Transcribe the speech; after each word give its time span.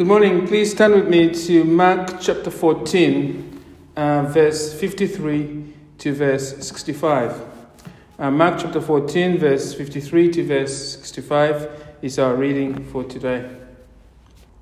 Good 0.00 0.06
morning. 0.06 0.46
Please 0.46 0.72
turn 0.72 0.92
with 0.92 1.08
me 1.08 1.28
to 1.28 1.62
Mark 1.62 2.22
chapter 2.22 2.50
14, 2.50 3.62
uh, 3.96 4.22
verse 4.30 4.72
53 4.72 5.74
to 5.98 6.14
verse 6.14 6.66
65. 6.66 7.42
Uh, 8.18 8.30
Mark 8.30 8.58
chapter 8.58 8.80
14, 8.80 9.36
verse 9.36 9.74
53 9.74 10.30
to 10.30 10.46
verse 10.46 10.92
65 10.92 11.68
is 12.00 12.18
our 12.18 12.34
reading 12.34 12.82
for 12.82 13.04
today. 13.04 13.54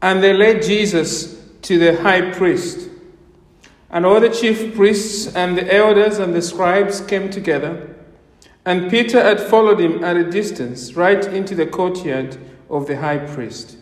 And 0.02 0.24
they 0.24 0.32
led 0.32 0.60
Jesus 0.60 1.40
to 1.62 1.78
the 1.78 2.02
high 2.02 2.32
priest. 2.32 2.90
And 3.90 4.04
all 4.04 4.18
the 4.18 4.30
chief 4.30 4.74
priests 4.74 5.32
and 5.36 5.56
the 5.56 5.72
elders 5.72 6.18
and 6.18 6.34
the 6.34 6.42
scribes 6.42 7.00
came 7.00 7.30
together. 7.30 7.94
And 8.64 8.90
Peter 8.90 9.22
had 9.22 9.38
followed 9.38 9.78
him 9.78 10.02
at 10.02 10.16
a 10.16 10.28
distance, 10.28 10.94
right 10.94 11.24
into 11.26 11.54
the 11.54 11.66
courtyard 11.66 12.36
of 12.68 12.88
the 12.88 12.96
high 12.96 13.18
priest. 13.18 13.77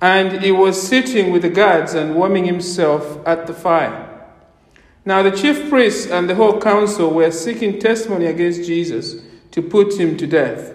And 0.00 0.42
he 0.42 0.50
was 0.50 0.80
sitting 0.80 1.30
with 1.30 1.42
the 1.42 1.50
guards 1.50 1.94
and 1.94 2.14
warming 2.14 2.44
himself 2.44 3.18
at 3.26 3.46
the 3.46 3.54
fire. 3.54 4.06
Now 5.04 5.22
the 5.22 5.30
chief 5.30 5.68
priests 5.68 6.10
and 6.10 6.28
the 6.28 6.34
whole 6.34 6.60
council 6.60 7.10
were 7.10 7.30
seeking 7.30 7.78
testimony 7.78 8.26
against 8.26 8.64
Jesus 8.64 9.22
to 9.50 9.62
put 9.62 9.98
him 9.98 10.16
to 10.16 10.26
death. 10.26 10.72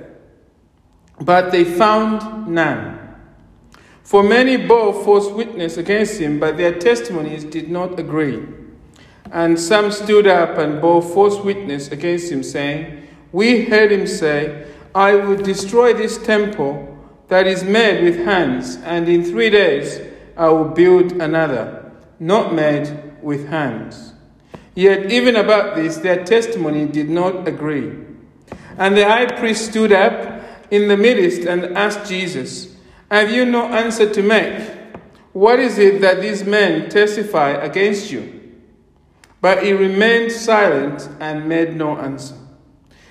But 1.20 1.52
they 1.52 1.64
found 1.64 2.48
none. 2.48 3.16
For 4.04 4.22
many 4.22 4.58
bore 4.58 4.94
false 4.94 5.32
witness 5.32 5.78
against 5.78 6.20
him, 6.20 6.40
but 6.40 6.58
their 6.58 6.78
testimonies 6.78 7.44
did 7.44 7.70
not 7.72 8.00
agree. 8.00 8.44
And 9.32 9.60
some 9.60 9.92
stood 9.92 10.28
up 10.28 10.58
and 10.58 10.80
bore 10.80 11.02
false 11.02 11.44
witness 11.44 11.90
against 11.90 12.32
him, 12.32 12.44
saying, 12.44 13.08
We 13.32 13.66
heard 13.66 13.92
him 13.92 14.06
say, 14.06 14.68
I 14.94 15.16
will 15.16 15.38
destroy 15.38 15.94
this 15.94 16.18
temple 16.20 16.95
that 17.28 17.48
is 17.48 17.64
made 17.64 18.04
with 18.04 18.26
hands, 18.26 18.78
and 18.84 19.10
in 19.10 19.24
three 19.24 19.50
days 19.50 20.00
I 20.38 20.50
will 20.50 20.70
build 20.70 21.14
another, 21.14 21.92
not 22.20 22.54
made 22.54 23.14
with 23.22 23.48
hands. 23.48 24.14
Yet, 24.76 25.12
even 25.12 25.38
about 25.38 25.76
this, 25.76 25.98
their 25.98 26.24
testimony 26.24 26.86
did 26.86 27.10
not 27.10 27.48
agree. 27.48 27.94
And 28.78 28.96
the 28.96 29.06
high 29.06 29.28
priest 29.28 29.70
stood 29.70 29.94
up 29.94 30.44
in 30.70 30.90
the 30.90 30.98
midst 30.98 31.48
and 31.48 31.78
asked 31.78 32.10
Jesus, 32.10 32.76
Have 33.10 33.32
you 33.32 33.46
no 33.46 33.68
answer 33.68 34.12
to 34.14 34.22
make? 34.22 34.70
What 35.32 35.60
is 35.60 35.78
it 35.78 36.02
that 36.02 36.22
these 36.22 36.44
men 36.44 36.90
testify 36.90 37.52
against 37.52 38.12
you? 38.12 38.42
But 39.42 39.64
he 39.64 39.74
remained 39.74 40.32
silent 40.32 41.08
and 41.20 41.48
made 41.48 41.76
no 41.76 41.98
answer. 41.98 42.36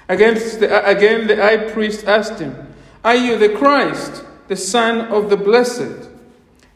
Against 0.09 0.61
the, 0.61 0.87
again, 0.87 1.27
the 1.27 1.37
high 1.37 1.71
priest 1.71 2.07
asked 2.07 2.39
him, 2.39 2.74
Are 3.05 3.15
you 3.15 3.37
the 3.37 3.51
Christ, 3.51 4.25
the 4.49 4.57
Son 4.57 5.03
of 5.13 5.29
the 5.29 5.37
Blessed? 5.37 6.09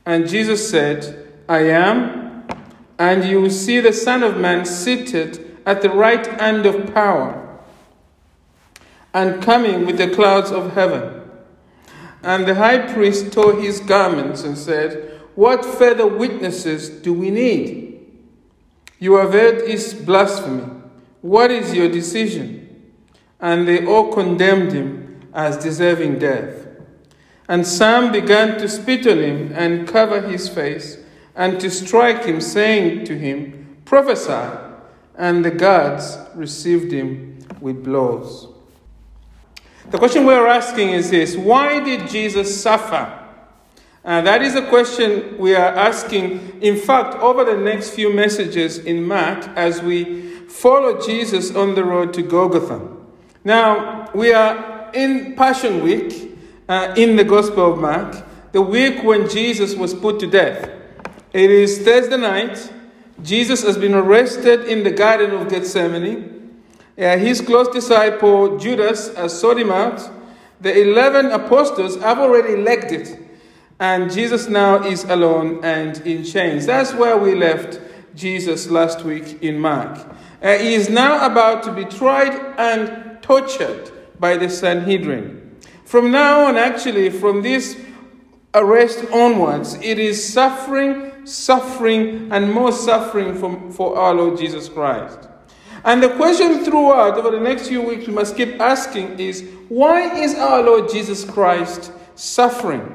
And 0.04 0.28
Jesus 0.28 0.68
said, 0.68 1.26
I 1.48 1.60
am, 1.70 2.46
and 2.98 3.24
you 3.24 3.40
will 3.40 3.50
see 3.50 3.80
the 3.80 3.94
Son 3.94 4.22
of 4.22 4.36
Man 4.36 4.66
seated 4.66 5.58
at 5.64 5.80
the 5.80 5.88
right 5.88 6.26
hand 6.38 6.66
of 6.66 6.92
power 6.92 7.58
and 9.14 9.42
coming 9.42 9.86
with 9.86 9.96
the 9.96 10.14
clouds 10.14 10.50
of 10.50 10.74
heaven. 10.74 11.22
And 12.22 12.46
the 12.46 12.56
high 12.56 12.92
priest 12.92 13.32
tore 13.32 13.58
his 13.58 13.80
garments 13.80 14.42
and 14.42 14.58
said, 14.58 15.22
What 15.34 15.64
further 15.64 16.06
witnesses 16.06 16.90
do 16.90 17.14
we 17.14 17.30
need? 17.30 18.06
You 18.98 19.14
have 19.16 19.32
heard 19.32 19.66
his 19.66 19.94
blasphemy. 19.94 20.64
What 21.22 21.50
is 21.50 21.72
your 21.72 21.88
decision? 21.88 22.92
And 23.40 23.66
they 23.66 23.86
all 23.86 24.12
condemned 24.12 24.72
him 24.72 25.07
as 25.32 25.56
deserving 25.56 26.18
death. 26.18 26.66
And 27.48 27.66
some 27.66 28.12
began 28.12 28.58
to 28.58 28.68
spit 28.68 29.06
on 29.06 29.18
him 29.18 29.52
and 29.54 29.88
cover 29.88 30.20
his 30.20 30.48
face 30.48 30.98
and 31.34 31.60
to 31.60 31.70
strike 31.70 32.24
him, 32.24 32.40
saying 32.40 33.04
to 33.06 33.16
him, 33.16 33.78
Prophesy. 33.84 34.58
And 35.16 35.44
the 35.44 35.50
guards 35.50 36.18
received 36.34 36.92
him 36.92 37.38
with 37.60 37.82
blows. 37.82 38.48
The 39.90 39.98
question 39.98 40.26
we're 40.26 40.46
asking 40.46 40.90
is 40.90 41.10
this 41.10 41.36
Why 41.36 41.80
did 41.80 42.08
Jesus 42.08 42.60
suffer? 42.60 43.14
Uh, 44.04 44.20
that 44.22 44.42
is 44.42 44.54
a 44.54 44.66
question 44.68 45.36
we 45.38 45.54
are 45.54 45.74
asking, 45.74 46.62
in 46.62 46.76
fact, 46.76 47.14
over 47.16 47.44
the 47.44 47.56
next 47.56 47.90
few 47.90 48.12
messages 48.12 48.78
in 48.78 49.02
Mark 49.02 49.46
as 49.56 49.82
we 49.82 50.30
follow 50.46 51.00
Jesus 51.00 51.54
on 51.54 51.74
the 51.74 51.84
road 51.84 52.14
to 52.14 52.22
Golgotha. 52.22 52.80
Now, 53.44 54.10
we 54.14 54.32
are 54.32 54.77
in 54.94 55.34
Passion 55.36 55.82
Week 55.82 56.38
uh, 56.68 56.94
in 56.96 57.16
the 57.16 57.24
Gospel 57.24 57.72
of 57.72 57.80
Mark, 57.80 58.24
the 58.52 58.62
week 58.62 59.02
when 59.02 59.28
Jesus 59.28 59.74
was 59.74 59.94
put 59.94 60.20
to 60.20 60.26
death. 60.26 60.70
It 61.32 61.50
is 61.50 61.82
Thursday 61.82 62.16
night. 62.16 62.72
Jesus 63.22 63.62
has 63.62 63.76
been 63.76 63.94
arrested 63.94 64.64
in 64.64 64.84
the 64.84 64.90
Garden 64.90 65.32
of 65.32 65.48
Gethsemane. 65.48 66.62
Uh, 66.98 67.16
his 67.16 67.40
close 67.40 67.68
disciple 67.68 68.58
Judas 68.58 69.14
has 69.14 69.38
sought 69.38 69.58
him 69.58 69.70
out. 69.70 70.10
The 70.60 70.82
11 70.82 71.26
apostles 71.26 71.96
have 72.00 72.18
already 72.18 72.54
it. 72.54 73.18
And 73.80 74.10
Jesus 74.10 74.48
now 74.48 74.82
is 74.82 75.04
alone 75.04 75.64
and 75.64 75.98
in 76.06 76.24
chains. 76.24 76.66
That's 76.66 76.92
where 76.94 77.16
we 77.16 77.34
left 77.34 77.80
Jesus 78.14 78.68
last 78.68 79.04
week 79.04 79.42
in 79.42 79.58
Mark. 79.58 79.98
Uh, 80.42 80.58
he 80.58 80.74
is 80.74 80.88
now 80.88 81.24
about 81.26 81.62
to 81.64 81.72
be 81.72 81.84
tried 81.84 82.34
and 82.58 83.22
tortured 83.22 83.92
by 84.20 84.36
the 84.36 84.48
Sanhedrin. 84.48 85.56
From 85.84 86.10
now 86.10 86.46
on, 86.46 86.56
actually, 86.56 87.10
from 87.10 87.42
this 87.42 87.80
arrest 88.54 89.04
onwards, 89.12 89.74
it 89.74 89.98
is 89.98 90.32
suffering, 90.32 91.26
suffering, 91.26 92.30
and 92.32 92.52
more 92.52 92.72
suffering 92.72 93.34
from, 93.34 93.72
for 93.72 93.96
our 93.96 94.14
Lord 94.14 94.38
Jesus 94.38 94.68
Christ. 94.68 95.28
And 95.84 96.02
the 96.02 96.10
question 96.10 96.64
throughout 96.64 97.16
over 97.16 97.30
the 97.30 97.40
next 97.40 97.68
few 97.68 97.82
weeks 97.82 98.06
we 98.06 98.12
must 98.12 98.36
keep 98.36 98.60
asking 98.60 99.18
is 99.18 99.48
why 99.68 100.14
is 100.18 100.34
our 100.34 100.62
Lord 100.62 100.90
Jesus 100.90 101.24
Christ 101.24 101.92
suffering? 102.14 102.94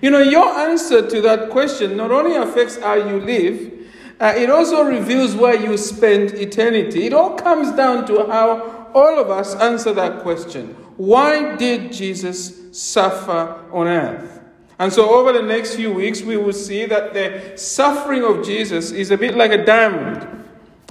You 0.00 0.10
know, 0.10 0.20
your 0.20 0.46
answer 0.46 1.08
to 1.08 1.20
that 1.22 1.50
question 1.50 1.96
not 1.96 2.10
only 2.10 2.36
affects 2.36 2.78
how 2.78 2.94
you 2.94 3.20
live, 3.20 3.72
uh, 4.20 4.32
it 4.36 4.48
also 4.50 4.84
reveals 4.84 5.34
where 5.34 5.56
you 5.56 5.76
spend 5.76 6.32
eternity. 6.34 7.06
It 7.06 7.12
all 7.12 7.34
comes 7.34 7.72
down 7.72 8.06
to 8.06 8.26
how 8.26 8.81
all 8.94 9.18
of 9.18 9.30
us 9.30 9.54
answer 9.56 9.92
that 9.92 10.22
question. 10.22 10.68
Why 10.96 11.56
did 11.56 11.92
Jesus 11.92 12.76
suffer 12.78 13.64
on 13.72 13.86
earth? 13.86 14.40
And 14.78 14.92
so, 14.92 15.14
over 15.14 15.32
the 15.32 15.42
next 15.42 15.76
few 15.76 15.92
weeks, 15.92 16.22
we 16.22 16.36
will 16.36 16.52
see 16.52 16.86
that 16.86 17.14
the 17.14 17.56
suffering 17.56 18.24
of 18.24 18.44
Jesus 18.44 18.90
is 18.90 19.10
a 19.10 19.16
bit 19.16 19.36
like 19.36 19.52
a 19.52 19.64
diamond. 19.64 20.26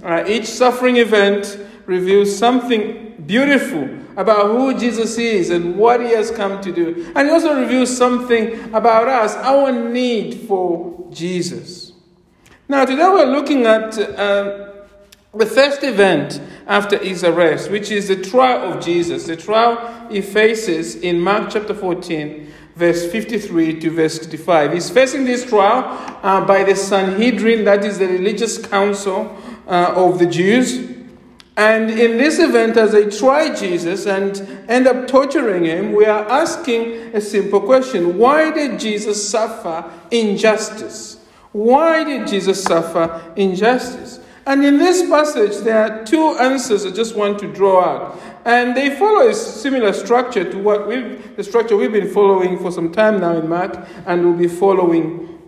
Uh, 0.04 0.24
each 0.28 0.46
suffering 0.46 0.98
event 0.98 1.60
reveals 1.86 2.36
something 2.36 3.16
beautiful 3.26 3.90
about 4.18 4.48
who 4.48 4.78
Jesus 4.78 5.18
is 5.18 5.50
and 5.50 5.78
what 5.78 6.02
he 6.02 6.12
has 6.12 6.32
come 6.32 6.62
to 6.62 6.72
do. 6.72 7.12
And 7.16 7.28
it 7.28 7.32
also 7.32 7.60
reveals 7.60 7.96
something 7.96 8.74
about 8.74 9.08
us, 9.08 9.36
our 9.36 9.72
need 9.72 10.48
for 10.48 11.08
Jesus. 11.12 11.94
Now, 12.68 12.86
today 12.86 13.04
we're 13.04 13.26
looking 13.26 13.66
at 13.66 13.98
uh, 13.98 14.71
the 15.34 15.46
first 15.46 15.84
event 15.84 16.42
after 16.68 16.98
his 16.98 17.24
arrest, 17.24 17.72
which 17.72 17.90
is 17.90 18.10
the 18.10 18.22
trial 18.22 18.74
of 18.74 18.84
Jesus, 18.84 19.28
the 19.28 19.38
trial 19.38 20.08
he 20.10 20.22
faces 20.22 20.96
in 20.96 21.20
Mark 21.20 21.50
chapter 21.52 21.74
14, 21.74 22.52
verse 22.76 23.10
53 23.10 23.80
to 23.80 23.92
verse 23.92 24.16
65. 24.16 24.74
He's 24.74 24.90
facing 24.90 25.24
this 25.24 25.46
trial 25.46 25.84
uh, 26.22 26.46
by 26.46 26.64
the 26.64 26.76
Sanhedrin, 26.76 27.64
that 27.64 27.86
is 27.86 28.00
the 28.00 28.08
religious 28.08 28.58
council 28.58 29.38
uh, 29.68 29.94
of 29.96 30.20
the 30.20 30.26
Jews. 30.26 30.90
And 31.56 31.90
in 31.90 32.18
this 32.18 32.40
event, 32.40 32.76
as 32.76 32.92
they 32.92 33.10
try 33.10 33.54
Jesus 33.54 34.08
and 34.08 34.40
end 34.68 34.88
up 34.88 35.08
torturing 35.08 35.66
him, 35.66 35.94
we 35.94 36.06
are 36.06 36.28
asking 36.30 37.16
a 37.16 37.22
simple 37.22 37.62
question 37.62 38.18
Why 38.18 38.52
did 38.52 38.80
Jesus 38.80 39.30
suffer 39.30 39.90
injustice? 40.10 41.20
Why 41.52 42.04
did 42.04 42.28
Jesus 42.28 42.64
suffer 42.64 43.34
injustice? 43.36 44.20
And 44.46 44.66
in 44.66 44.78
this 44.78 45.08
passage, 45.08 45.64
there 45.64 45.84
are 45.84 46.06
two 46.06 46.36
answers 46.40 46.86
I 46.86 46.92
just 46.92 47.16
want 47.16 47.40
to 47.40 47.54
draw 47.54 47.84
out. 47.84 48.20
And 48.44 48.76
they 48.76 48.96
follow 48.98 49.28
a 49.28 49.34
similar 49.34 49.94
structure 49.94 50.50
to 50.50 50.58
what 50.58 50.88
we've, 50.88 51.36
the 51.36 51.44
structure 51.44 51.78
we've 51.78 51.92
been 51.92 52.12
following 52.12 52.58
for 52.58 52.72
some 52.72 52.92
time 52.92 53.20
now 53.20 53.38
in 53.38 53.48
Mark, 53.48 53.88
and 54.08 54.26
we'll 54.26 54.38
be 54.38 54.48
following 54.48 55.40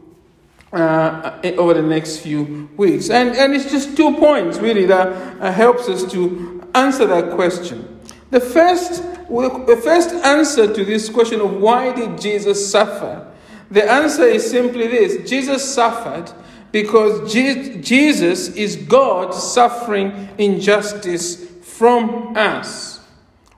uh, 0.72 1.40
over 1.57 1.74
the 1.74 1.81
next 1.81 2.18
few 2.18 2.69
weeks. 2.78 3.10
And, 3.10 3.36
and 3.36 3.54
it's 3.54 3.72
just 3.72 3.95
two 3.98 4.16
points 4.18 4.57
really 4.60 4.86
that 4.86 5.07
uh, 5.42 5.51
helps 5.51 5.90
us 5.90 6.12
to 6.12 6.68
answer 6.75 7.06
that 7.07 7.31
question. 7.31 8.00
The 8.30 8.40
first, 8.40 9.04
the 9.30 9.80
first 9.84 10.10
answer 10.25 10.74
to 10.74 10.86
this 10.86 11.10
question 11.10 11.42
of 11.42 11.57
why 11.57 11.94
did 11.94 12.19
Jesus 12.19 12.72
suffer, 12.72 13.31
the 13.69 13.90
answer 13.90 14.24
is 14.24 14.50
simply 14.50 14.88
this 14.88 15.30
Jesus 15.30 15.74
suffered 15.74 16.31
because 16.73 17.31
Jesus 17.31 18.49
is 18.55 18.75
God 18.75 19.31
suffering 19.31 20.29
injustice 20.39 21.45
from 21.61 22.35
us. 22.35 22.99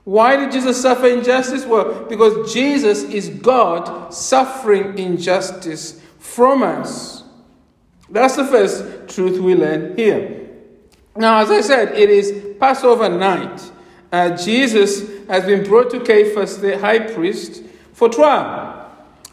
Why 0.04 0.36
did 0.36 0.52
Jesus 0.52 0.80
suffer 0.80 1.06
injustice? 1.06 1.64
Well, 1.64 2.04
because 2.04 2.52
Jesus 2.52 3.04
is 3.04 3.30
God 3.30 4.12
suffering 4.12 4.98
injustice 4.98 5.98
from 6.18 6.62
us. 6.62 7.24
That's 8.10 8.36
the 8.36 8.44
first 8.44 9.08
truth 9.08 9.40
we 9.40 9.54
learn 9.54 9.96
here. 9.96 10.48
Now, 11.16 11.38
as 11.38 11.50
I 11.50 11.62
said, 11.62 11.96
it 11.96 12.10
is 12.10 12.54
Passover 12.60 13.08
night. 13.08 13.72
Uh, 14.12 14.36
Jesus 14.36 15.26
has 15.26 15.46
been 15.46 15.64
brought 15.64 15.90
to 15.90 16.00
Caiaphas, 16.00 16.58
the 16.58 16.78
high 16.78 16.98
priest, 16.98 17.62
for 17.94 18.10
trial. 18.10 18.75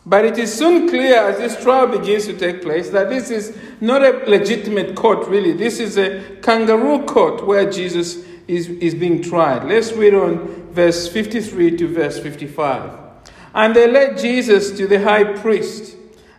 But 0.06 0.26
it 0.26 0.38
is 0.38 0.54
soon 0.54 0.90
clear 0.90 1.30
as 1.30 1.38
this 1.38 1.62
trial 1.64 1.88
begins 1.88 2.26
to 2.26 2.38
take 2.38 2.62
place 2.62 2.90
that 2.90 3.10
this 3.10 3.30
is 3.30 3.58
not 3.80 4.04
a 4.04 4.30
legitimate 4.30 4.96
court, 4.96 5.28
really. 5.28 5.54
This 5.54 5.80
is 5.80 5.98
a 5.98 6.38
kangaroo 6.42 7.06
court 7.06 7.48
where 7.48 7.70
Jesus 7.70 8.26
is, 8.48 8.68
is 8.68 8.96
being 8.96 9.22
tried. 9.22 9.64
Let's 9.64 9.94
read 9.94 10.14
on 10.14 10.72
verse 10.72 11.08
53 11.08 11.78
to 11.78 11.88
verse 11.88 12.20
55. 12.20 13.00
And 13.54 13.76
they 13.76 13.90
led 13.90 14.18
Jesus 14.18 14.72
to 14.78 14.88
the 14.88 15.02
high 15.02 15.24
priest. 15.24 15.96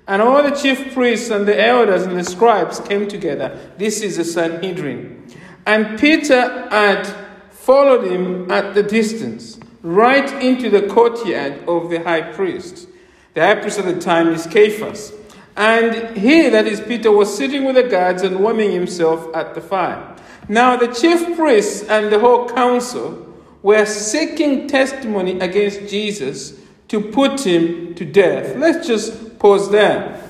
And 0.07 0.21
all 0.21 0.43
the 0.43 0.51
chief 0.51 0.93
priests 0.93 1.31
and 1.31 1.49
the 1.49 1.59
elders 1.59 2.03
and 2.03 2.19
the 2.19 2.25
scribes 2.25 2.81
came 2.81 3.09
together. 3.09 3.59
This 3.79 4.03
is 4.03 4.19
the 4.19 4.25
Sanhedrin. 4.25 5.27
And 5.65 5.99
Peter 5.99 6.69
had 6.69 7.07
followed 7.51 8.05
him 8.13 8.51
at 8.51 8.75
the 8.75 8.83
distance, 8.83 9.59
right 9.83 10.31
into 10.43 10.69
the 10.69 10.87
courtyard 10.89 11.67
of 11.67 11.89
the 11.89 12.03
high 12.03 12.21
priest. 12.33 12.89
The 13.35 13.41
high 13.41 13.57
priest 13.57 13.81
at 13.81 13.85
the 13.85 14.01
time 14.01 14.29
is 14.29 14.47
Caiaphas. 14.47 15.13
And 15.57 16.17
he, 16.17 16.49
that 16.49 16.67
is 16.67 16.81
Peter, 16.81 17.11
was 17.11 17.37
sitting 17.37 17.65
with 17.65 17.75
the 17.75 17.83
guards 17.83 18.23
and 18.23 18.39
warming 18.39 18.71
himself 18.71 19.35
at 19.35 19.55
the 19.55 19.61
fire. 19.61 20.15
Now 20.49 20.77
the 20.77 20.89
chief 20.89 21.37
priests 21.37 21.83
and 21.89 22.13
the 22.13 22.19
whole 22.21 22.49
council 22.49 23.35
were 23.63 23.87
seeking 23.87 24.69
testimony 24.69 25.41
against 25.41 25.89
Jesus 25.91 26.55
to 26.89 27.01
put 27.01 27.45
him 27.45 27.95
to 27.97 28.05
death. 28.05 28.57
Let's 28.57 28.87
just 28.87 29.39
pause 29.41 29.69
there. 29.71 30.23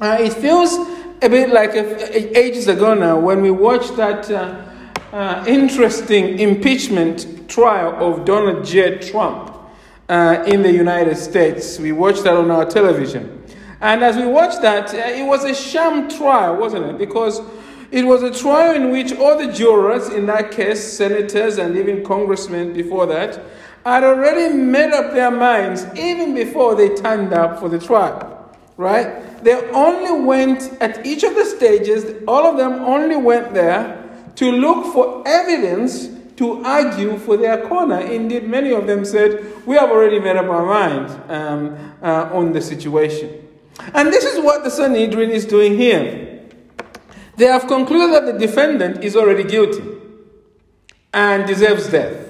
Uh, 0.00 0.16
it 0.20 0.32
feels 0.32 0.74
a 1.20 1.28
bit 1.28 1.50
like 1.50 1.74
a, 1.74 2.38
ages 2.38 2.66
ago 2.66 2.94
now 2.94 3.18
when 3.18 3.42
we 3.42 3.50
watched 3.50 3.96
that 3.96 4.30
uh, 4.30 4.64
uh, 5.12 5.44
interesting 5.46 6.38
impeachment 6.38 7.48
trial 7.48 7.94
of 8.02 8.24
Donald 8.24 8.64
J. 8.64 8.98
Trump 8.98 9.51
uh, 10.08 10.44
in 10.46 10.62
the 10.62 10.72
United 10.72 11.16
States. 11.16 11.78
We 11.78 11.92
watched 11.92 12.24
that 12.24 12.34
on 12.34 12.50
our 12.50 12.64
television. 12.64 13.42
And 13.80 14.04
as 14.04 14.16
we 14.16 14.26
watched 14.26 14.62
that, 14.62 14.94
uh, 14.94 14.98
it 14.98 15.26
was 15.26 15.44
a 15.44 15.54
sham 15.54 16.08
trial, 16.08 16.56
wasn't 16.56 16.86
it? 16.86 16.98
Because 16.98 17.40
it 17.90 18.04
was 18.04 18.22
a 18.22 18.32
trial 18.32 18.74
in 18.74 18.90
which 18.90 19.12
all 19.12 19.36
the 19.36 19.52
jurors, 19.52 20.08
in 20.08 20.26
that 20.26 20.50
case, 20.50 20.92
senators 20.92 21.58
and 21.58 21.76
even 21.76 22.04
congressmen 22.04 22.72
before 22.72 23.06
that, 23.06 23.42
had 23.84 24.04
already 24.04 24.54
made 24.54 24.92
up 24.92 25.12
their 25.12 25.30
minds 25.30 25.84
even 25.96 26.34
before 26.34 26.74
they 26.74 26.94
turned 26.94 27.32
up 27.32 27.58
for 27.58 27.68
the 27.68 27.78
trial. 27.78 28.56
Right? 28.76 29.44
They 29.44 29.54
only 29.70 30.24
went 30.24 30.72
at 30.80 31.04
each 31.04 31.24
of 31.24 31.34
the 31.34 31.44
stages, 31.44 32.22
all 32.26 32.46
of 32.46 32.56
them 32.56 32.72
only 32.84 33.16
went 33.16 33.52
there 33.52 33.98
to 34.36 34.50
look 34.50 34.92
for 34.92 35.22
evidence 35.26 36.08
to 36.36 36.64
argue 36.64 37.18
for 37.18 37.36
their 37.36 37.66
corner. 37.68 38.00
Indeed, 38.00 38.48
many 38.48 38.72
of 38.72 38.86
them 38.86 39.04
said, 39.04 39.66
We 39.66 39.76
have 39.76 39.90
already 39.90 40.18
made 40.18 40.36
up 40.36 40.46
our 40.46 40.64
mind 40.64 41.30
um, 41.30 41.94
uh, 42.02 42.30
on 42.32 42.52
the 42.52 42.60
situation. 42.60 43.48
And 43.94 44.12
this 44.12 44.24
is 44.24 44.42
what 44.42 44.64
the 44.64 44.70
Sanhedrin 44.70 45.30
is 45.30 45.44
doing 45.46 45.76
here. 45.76 46.48
They 47.36 47.46
have 47.46 47.66
concluded 47.66 48.14
that 48.14 48.32
the 48.32 48.38
defendant 48.38 49.02
is 49.02 49.16
already 49.16 49.44
guilty 49.44 49.82
and 51.12 51.46
deserves 51.46 51.88
death. 51.88 52.28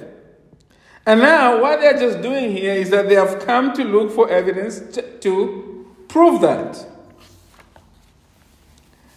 And 1.04 1.20
now, 1.20 1.60
what 1.60 1.80
they're 1.80 1.98
just 1.98 2.22
doing 2.22 2.52
here 2.52 2.74
is 2.74 2.90
that 2.90 3.08
they 3.08 3.16
have 3.16 3.44
come 3.44 3.72
to 3.74 3.82
look 3.82 4.12
for 4.12 4.30
evidence 4.30 4.78
to, 4.94 5.18
to 5.18 5.92
prove 6.06 6.40
that. 6.42 6.86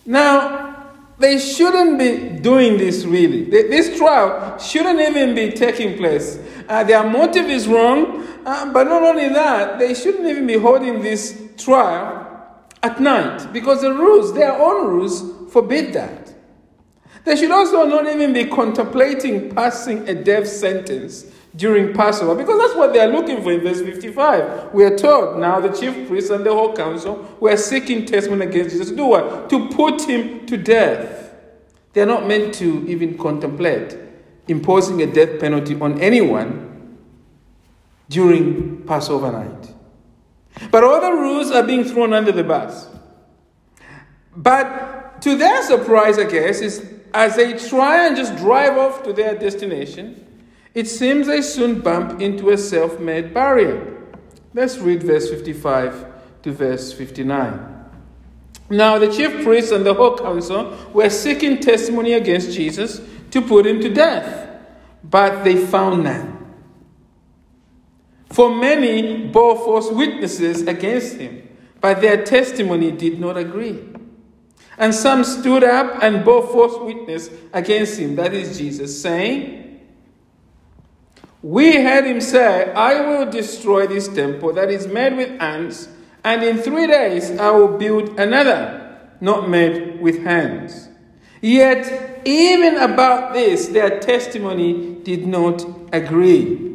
Now, 0.05 0.74
they 1.17 1.39
shouldn't 1.39 1.97
be 1.97 2.39
doing 2.41 2.77
this 2.77 3.05
really. 3.05 3.45
This 3.45 3.97
trial 3.97 4.57
shouldn't 4.57 4.99
even 4.99 5.33
be 5.33 5.51
taking 5.51 5.97
place. 5.97 6.39
Uh, 6.67 6.83
their 6.83 7.07
motive 7.09 7.45
is 7.45 7.67
wrong, 7.67 8.27
uh, 8.45 8.71
but 8.73 8.85
not 8.85 9.03
only 9.03 9.29
that, 9.29 9.79
they 9.79 9.93
shouldn't 9.93 10.25
even 10.25 10.45
be 10.45 10.57
holding 10.57 11.01
this 11.01 11.41
trial 11.57 12.25
at 12.83 12.99
night 12.99 13.51
because 13.53 13.81
the 13.81 13.93
rules, 13.93 14.33
their 14.33 14.53
own 14.53 14.87
rules, 14.87 15.51
forbid 15.51 15.93
that. 15.93 16.33
They 17.23 17.35
should 17.35 17.51
also 17.51 17.85
not 17.85 18.07
even 18.07 18.33
be 18.33 18.45
contemplating 18.45 19.49
passing 19.55 20.07
a 20.07 20.13
death 20.13 20.47
sentence 20.47 21.25
during 21.55 21.93
Passover 21.93 22.35
because 22.35 22.59
that's 22.59 22.75
what 22.75 22.93
they 22.93 22.99
are 22.99 23.07
looking 23.07 23.41
for 23.41 23.51
in 23.51 23.61
verse 23.61 23.81
55. 23.81 24.73
We 24.73 24.83
are 24.83 24.97
told 24.97 25.39
now 25.39 25.59
the 25.59 25.69
chief 25.69 26.07
priests 26.07 26.29
and 26.29 26.45
the 26.45 26.51
whole 26.53 26.75
council 26.75 27.37
were 27.39 27.55
seeking 27.57 28.05
testimony 28.05 28.45
against 28.45 28.71
Jesus 28.71 28.89
to 28.89 28.95
do 28.95 29.05
what? 29.05 29.49
To 29.49 29.69
put 29.69 30.01
him 30.01 30.45
to 30.47 30.57
death. 30.57 31.33
They 31.93 32.01
are 32.01 32.05
not 32.05 32.27
meant 32.27 32.53
to 32.55 32.85
even 32.87 33.17
contemplate 33.17 33.97
imposing 34.47 35.01
a 35.01 35.05
death 35.05 35.39
penalty 35.39 35.79
on 35.79 35.99
anyone 36.01 36.97
during 38.09 38.83
Passover 38.83 39.31
night. 39.31 39.73
But 40.71 40.83
all 40.83 41.01
the 41.01 41.11
rules 41.11 41.51
are 41.51 41.63
being 41.63 41.83
thrown 41.83 42.13
under 42.13 42.31
the 42.31 42.43
bus. 42.43 42.87
But 44.35 45.21
to 45.21 45.35
their 45.35 45.63
surprise, 45.63 46.19
I 46.19 46.25
guess, 46.25 46.61
is 46.61 46.85
as 47.13 47.35
they 47.35 47.53
try 47.57 48.07
and 48.07 48.15
just 48.15 48.35
drive 48.35 48.77
off 48.77 49.03
to 49.03 49.13
their 49.13 49.35
destination, 49.37 50.24
it 50.75 50.89
seems 50.89 51.25
they 51.25 51.41
soon 51.41 51.79
bump 51.79 52.21
into 52.21 52.49
a 52.51 52.57
self 52.57 52.99
made 52.99 53.33
barrier. 53.33 53.93
Let's 54.53 54.77
read 54.77 55.01
verse 55.01 55.29
55 55.29 56.05
to 56.43 56.51
verse 56.51 56.91
59. 56.93 57.71
Now, 58.69 58.99
the 58.99 59.11
chief 59.11 59.43
priests 59.43 59.71
and 59.71 59.85
the 59.85 59.93
whole 59.93 60.17
council 60.17 60.75
were 60.93 61.09
seeking 61.09 61.59
testimony 61.59 62.13
against 62.13 62.51
Jesus 62.51 62.99
to 63.31 63.41
put 63.41 63.65
him 63.65 63.79
to 63.81 63.89
death, 63.89 64.49
but 65.03 65.43
they 65.43 65.55
found 65.55 66.03
none. 66.03 66.55
For 68.31 68.53
many 68.53 69.27
bore 69.27 69.55
false 69.55 69.89
witnesses 69.91 70.63
against 70.63 71.17
him, 71.17 71.47
but 71.79 72.01
their 72.01 72.25
testimony 72.25 72.91
did 72.91 73.19
not 73.19 73.37
agree. 73.37 73.79
And 74.77 74.93
some 74.93 75.23
stood 75.23 75.63
up 75.63 76.03
and 76.03 76.25
bore 76.25 76.45
false 76.47 76.77
witness 76.79 77.29
against 77.53 77.97
him, 77.97 78.15
that 78.17 78.33
is 78.33 78.57
Jesus, 78.57 79.01
saying, 79.01 79.64
we 81.45 81.79
heard 81.79 82.05
him 82.05 82.21
say, 82.21 82.73
I 82.73 83.01
will 83.01 83.29
destroy 83.29 83.85
this 83.85 84.07
temple 84.07 84.53
that 84.53 84.71
is 84.71 84.87
made 84.87 85.15
with 85.15 85.39
hands, 85.39 85.87
and 86.23 86.41
in 86.41 86.57
three 86.57 86.87
days 86.87 87.29
I 87.37 87.51
will 87.51 87.77
build 87.77 88.19
another, 88.19 88.97
not 89.21 89.47
made 89.47 90.01
with 90.01 90.23
hands. 90.23 90.89
Yet, 91.41 92.23
even 92.25 92.77
about 92.77 93.33
this, 93.33 93.67
their 93.67 93.99
testimony 93.99 94.95
did 95.03 95.27
not 95.27 95.63
agree. 95.93 96.73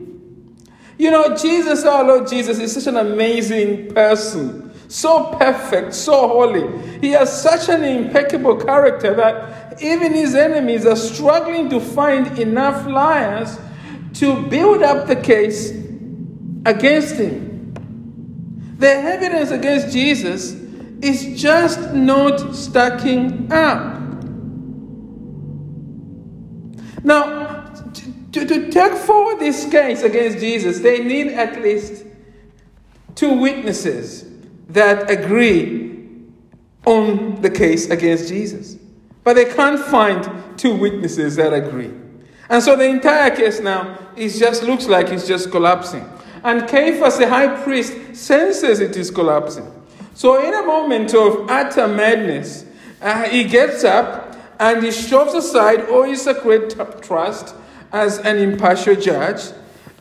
You 0.99 1.11
know, 1.11 1.37
Jesus, 1.37 1.85
our 1.85 2.05
Lord 2.05 2.29
Jesus, 2.29 2.61
is 2.61 2.73
such 2.73 2.87
an 2.87 2.97
amazing 2.97 3.93
person, 3.93 4.71
so 4.87 5.35
perfect, 5.37 5.95
so 5.95 6.29
holy. 6.29 6.99
He 7.01 7.11
has 7.11 7.43
such 7.43 7.69
an 7.69 7.83
impeccable 7.83 8.57
character 8.59 9.15
that 9.17 9.83
even 9.83 10.13
his 10.13 10.37
enemies 10.37 10.87
are 10.87 10.95
struggling 10.95 11.69
to 11.71 11.81
find 11.81 12.39
enough 12.39 12.87
liars 12.87 13.59
to 14.15 14.43
build 14.49 14.83
up 14.83 15.07
the 15.07 15.17
case 15.17 15.71
against 16.67 17.17
him. 17.17 17.75
The 18.79 18.89
evidence 18.89 19.51
against 19.51 19.93
Jesus 19.93 20.53
is 21.03 21.41
just 21.41 21.93
not 21.93 22.55
stacking 22.55 23.51
up. 23.53 24.01
Now, 27.03 27.61
to, 28.33 28.47
to 28.47 28.71
take 28.71 28.93
forward 28.93 29.39
this 29.39 29.69
case 29.71 30.03
against 30.03 30.39
Jesus, 30.39 30.81
they 30.81 31.03
need 31.03 31.29
at 31.29 31.61
least 31.63 32.05
two 33.15 33.39
witnesses 33.39 34.25
that 34.69 35.11
agree 35.11 35.91
on 36.87 37.41
the 37.43 37.51
case 37.51 37.91
against 37.91 38.29
Jesus. 38.29 38.77
But 39.25 39.35
they 39.35 39.47
can't 39.47 39.81
find 39.81 40.59
two 40.59 40.77
witnesses 40.77 41.37
that 41.37 41.53
agree. 41.53 41.93
And 42.51 42.63
so 42.63 42.75
the 42.75 42.85
entire 42.85 43.35
case 43.35 43.61
now 43.61 43.97
is 44.17 44.39
just 44.39 44.65
looks 44.65 44.89
like 44.89 45.09
it's 45.09 45.27
just 45.27 45.53
collapsing. 45.53 46.05
And 46.43 46.69
Caiaphas, 46.69 47.17
the 47.17 47.29
high 47.29 47.63
priest, 47.63 48.17
senses 48.17 48.81
it 48.81 48.97
is 48.97 49.11
collapsing. 49.11 49.71
So 50.15 50.45
in 50.45 50.53
a 50.53 50.63
moment 50.67 51.15
of 51.15 51.49
utter 51.49 51.87
madness, 51.87 52.67
uh, 53.01 53.29
he 53.29 53.45
gets 53.45 53.85
up 53.85 54.37
and 54.59 54.83
he 54.83 54.91
shoves 54.91 55.33
aside 55.33 55.89
all 55.89 56.03
his 56.03 56.23
sacred 56.23 56.75
trust 57.03 57.55
as 57.93 58.19
an 58.19 58.37
impartial 58.39 58.95
judge, 58.95 59.43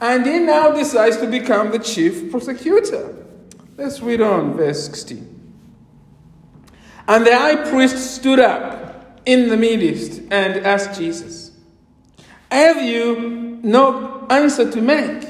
and 0.01 0.25
he 0.25 0.39
now 0.39 0.71
decides 0.71 1.17
to 1.17 1.27
become 1.27 1.71
the 1.71 1.79
chief 1.79 2.31
prosecutor. 2.31 3.15
Let's 3.77 4.01
read 4.01 4.21
on, 4.21 4.53
verse 4.53 4.85
16. 4.85 5.53
And 7.07 7.25
the 7.25 7.37
high 7.37 7.69
priest 7.69 8.15
stood 8.15 8.39
up 8.39 9.21
in 9.25 9.49
the 9.49 9.57
midst 9.57 10.21
and 10.31 10.65
asked 10.65 10.99
Jesus, 10.99 11.48
have 12.51 12.83
you 12.83 13.59
no 13.63 14.25
answer 14.29 14.71
to 14.71 14.81
make. 14.81 15.29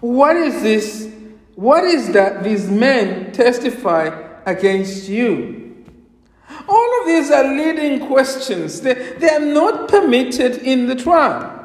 What 0.00 0.36
is 0.36 0.62
this? 0.62 1.12
What 1.54 1.84
is 1.84 2.12
that 2.12 2.42
these 2.42 2.70
men 2.70 3.32
testify 3.32 4.06
against 4.46 5.08
you? 5.08 5.84
All 6.68 7.00
of 7.00 7.06
these 7.06 7.30
are 7.30 7.44
leading 7.44 8.06
questions. 8.06 8.80
They, 8.80 8.94
they 8.94 9.28
are 9.28 9.40
not 9.40 9.88
permitted 9.88 10.58
in 10.62 10.86
the 10.86 10.94
trial. 10.94 11.56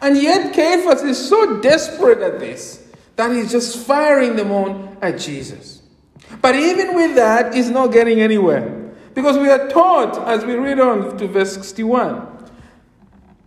And 0.00 0.20
yet, 0.20 0.54
Caiaphas 0.54 1.02
is 1.02 1.28
so 1.28 1.60
desperate 1.60 2.18
at 2.20 2.38
this 2.38 2.86
that 3.16 3.30
he's 3.30 3.50
just 3.50 3.86
firing 3.86 4.36
them 4.36 4.50
on 4.50 4.96
at 5.00 5.18
Jesus. 5.18 5.82
But 6.40 6.56
even 6.56 6.94
with 6.94 7.14
that, 7.16 7.54
he's 7.54 7.70
not 7.70 7.88
getting 7.88 8.20
anywhere. 8.20 8.92
Because 9.14 9.38
we 9.38 9.48
are 9.48 9.68
taught, 9.68 10.18
as 10.28 10.44
we 10.44 10.54
read 10.54 10.80
on 10.80 11.16
to 11.18 11.28
verse 11.28 11.54
61, 11.54 12.33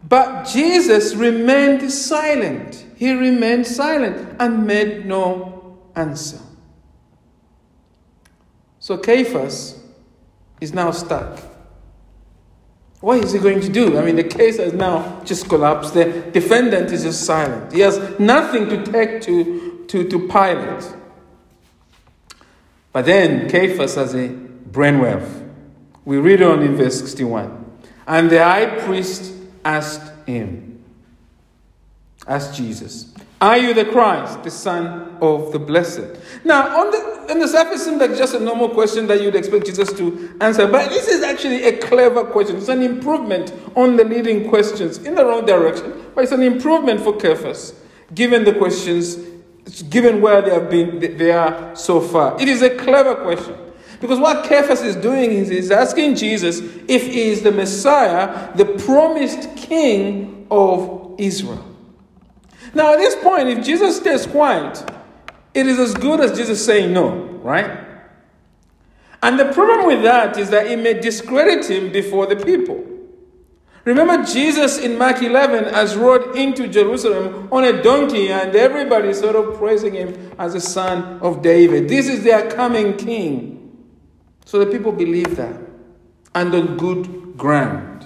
but 0.07 0.45
Jesus 0.45 1.15
remained 1.15 1.91
silent. 1.91 2.85
He 2.95 3.11
remained 3.11 3.67
silent 3.67 4.37
and 4.39 4.65
made 4.65 5.05
no 5.05 5.79
answer. 5.95 6.39
So 8.79 8.97
Caiaphas 8.97 9.79
is 10.61 10.73
now 10.73 10.91
stuck. 10.91 11.39
What 13.01 13.23
is 13.23 13.33
he 13.33 13.39
going 13.39 13.59
to 13.61 13.69
do? 13.69 13.97
I 13.97 14.01
mean, 14.03 14.15
the 14.15 14.23
case 14.23 14.57
has 14.57 14.73
now 14.73 15.21
just 15.25 15.49
collapsed. 15.49 15.93
The 15.93 16.21
defendant 16.31 16.91
is 16.91 17.03
just 17.03 17.25
silent. 17.25 17.73
He 17.73 17.81
has 17.81 18.19
nothing 18.19 18.69
to 18.69 18.83
take 18.83 19.21
to, 19.23 19.85
to, 19.87 20.07
to 20.07 20.19
Pilate. 20.27 20.95
But 22.93 23.05
then 23.05 23.49
Caiaphas 23.49 23.95
has 23.95 24.15
a 24.15 24.29
brainwave. 24.29 25.49
We 26.05 26.17
read 26.17 26.41
on 26.41 26.63
in 26.63 26.75
verse 26.75 26.97
61. 26.99 27.65
And 28.07 28.29
the 28.29 28.43
high 28.43 28.65
priest 28.79 29.33
asked 29.67 30.13
him, 30.25 30.81
asked 32.25 32.55
Jesus, 32.55 33.13
Are 33.41 33.57
you 33.57 33.73
the 33.73 33.83
Christ, 33.83 34.43
the 34.43 34.49
Son 34.49 35.17
of 35.21 35.51
the 35.51 35.59
Blessed? 35.59 36.17
Now, 36.45 36.79
on 36.79 36.89
the, 36.89 37.33
on 37.33 37.39
the 37.39 37.47
surface, 37.47 37.81
it 37.81 37.85
seems 37.85 37.99
like 37.99 38.15
just 38.15 38.33
a 38.33 38.39
normal 38.39 38.69
question 38.69 39.07
that 39.07 39.21
you'd 39.21 39.35
expect 39.35 39.65
Jesus 39.65 39.91
to 39.93 40.37
answer, 40.39 40.67
but 40.67 40.89
this 40.89 41.09
is 41.09 41.21
actually 41.21 41.65
a 41.65 41.77
clever 41.77 42.23
question. 42.23 42.55
It's 42.55 42.69
an 42.69 42.81
improvement 42.81 43.53
on 43.75 43.97
the 43.97 44.05
leading 44.05 44.49
questions 44.49 44.99
in 44.99 45.15
the 45.15 45.25
wrong 45.25 45.45
direction, 45.45 46.11
but 46.15 46.23
it's 46.23 46.31
an 46.31 46.43
improvement 46.43 47.01
for 47.01 47.17
Caiaphas, 47.17 47.73
given 48.15 48.45
the 48.45 48.53
questions, 48.53 49.17
given 49.89 50.21
where 50.21 50.41
they 50.41 50.51
have 50.51 50.69
been, 50.69 51.17
they 51.17 51.31
are 51.31 51.75
so 51.75 51.99
far. 51.99 52.41
It 52.41 52.47
is 52.47 52.61
a 52.61 52.69
clever 52.69 53.15
question. 53.15 53.66
Because 53.99 54.19
what 54.19 54.45
Caiaphas 54.45 54.81
is 54.81 54.95
doing 54.95 55.31
is 55.31 55.49
he's 55.49 55.71
asking 55.71 56.15
Jesus 56.15 56.59
if 56.87 57.07
he 57.07 57.29
is 57.29 57.41
the 57.41 57.51
Messiah, 57.51 58.55
the 58.55 58.65
promised 58.65 59.55
king 59.55 60.47
of 60.51 61.15
Israel. 61.17 61.63
Now, 62.73 62.93
at 62.93 62.97
this 62.97 63.15
point, 63.15 63.49
if 63.49 63.65
Jesus 63.65 63.97
stays 63.97 64.27
quiet, 64.27 64.83
it 65.53 65.65
is 65.65 65.79
as 65.79 65.93
good 65.95 66.19
as 66.19 66.37
Jesus 66.37 66.63
saying 66.63 66.93
no, 66.93 67.09
right? 67.41 67.85
And 69.23 69.39
the 69.39 69.51
problem 69.51 69.87
with 69.87 70.03
that 70.03 70.37
is 70.37 70.51
that 70.51 70.67
it 70.67 70.77
may 70.77 70.93
discredit 70.93 71.69
him 71.69 71.91
before 71.91 72.27
the 72.27 72.35
people. 72.35 72.83
Remember 73.83 74.23
Jesus 74.23 74.77
in 74.77 74.97
Mark 74.97 75.23
11 75.23 75.63
as 75.73 75.95
rode 75.95 76.35
into 76.35 76.67
Jerusalem 76.67 77.47
on 77.51 77.63
a 77.63 77.81
donkey, 77.81 78.29
and 78.29 78.53
everybody 78.53 79.13
sort 79.13 79.35
of 79.35 79.57
praising 79.57 79.93
him 79.93 80.33
as 80.37 80.55
a 80.55 80.61
son 80.61 81.19
of 81.21 81.41
David. 81.41 81.87
This 81.87 82.07
is 82.09 82.23
their 82.23 82.51
coming 82.51 82.97
king. 82.97 83.56
So 84.47 84.63
the 84.63 84.71
people 84.71 84.93
believe 84.93 85.35
that 85.35 85.59
and 86.33 86.55
on 86.55 86.77
good 86.77 87.37
ground. 87.37 88.05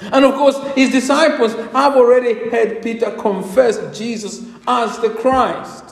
And 0.00 0.24
of 0.24 0.34
course, 0.34 0.58
his 0.74 0.90
disciples 0.90 1.54
have 1.54 1.94
already 1.94 2.50
heard 2.50 2.82
Peter 2.82 3.12
confess 3.12 3.96
Jesus 3.96 4.44
as 4.66 4.98
the 4.98 5.10
Christ. 5.10 5.84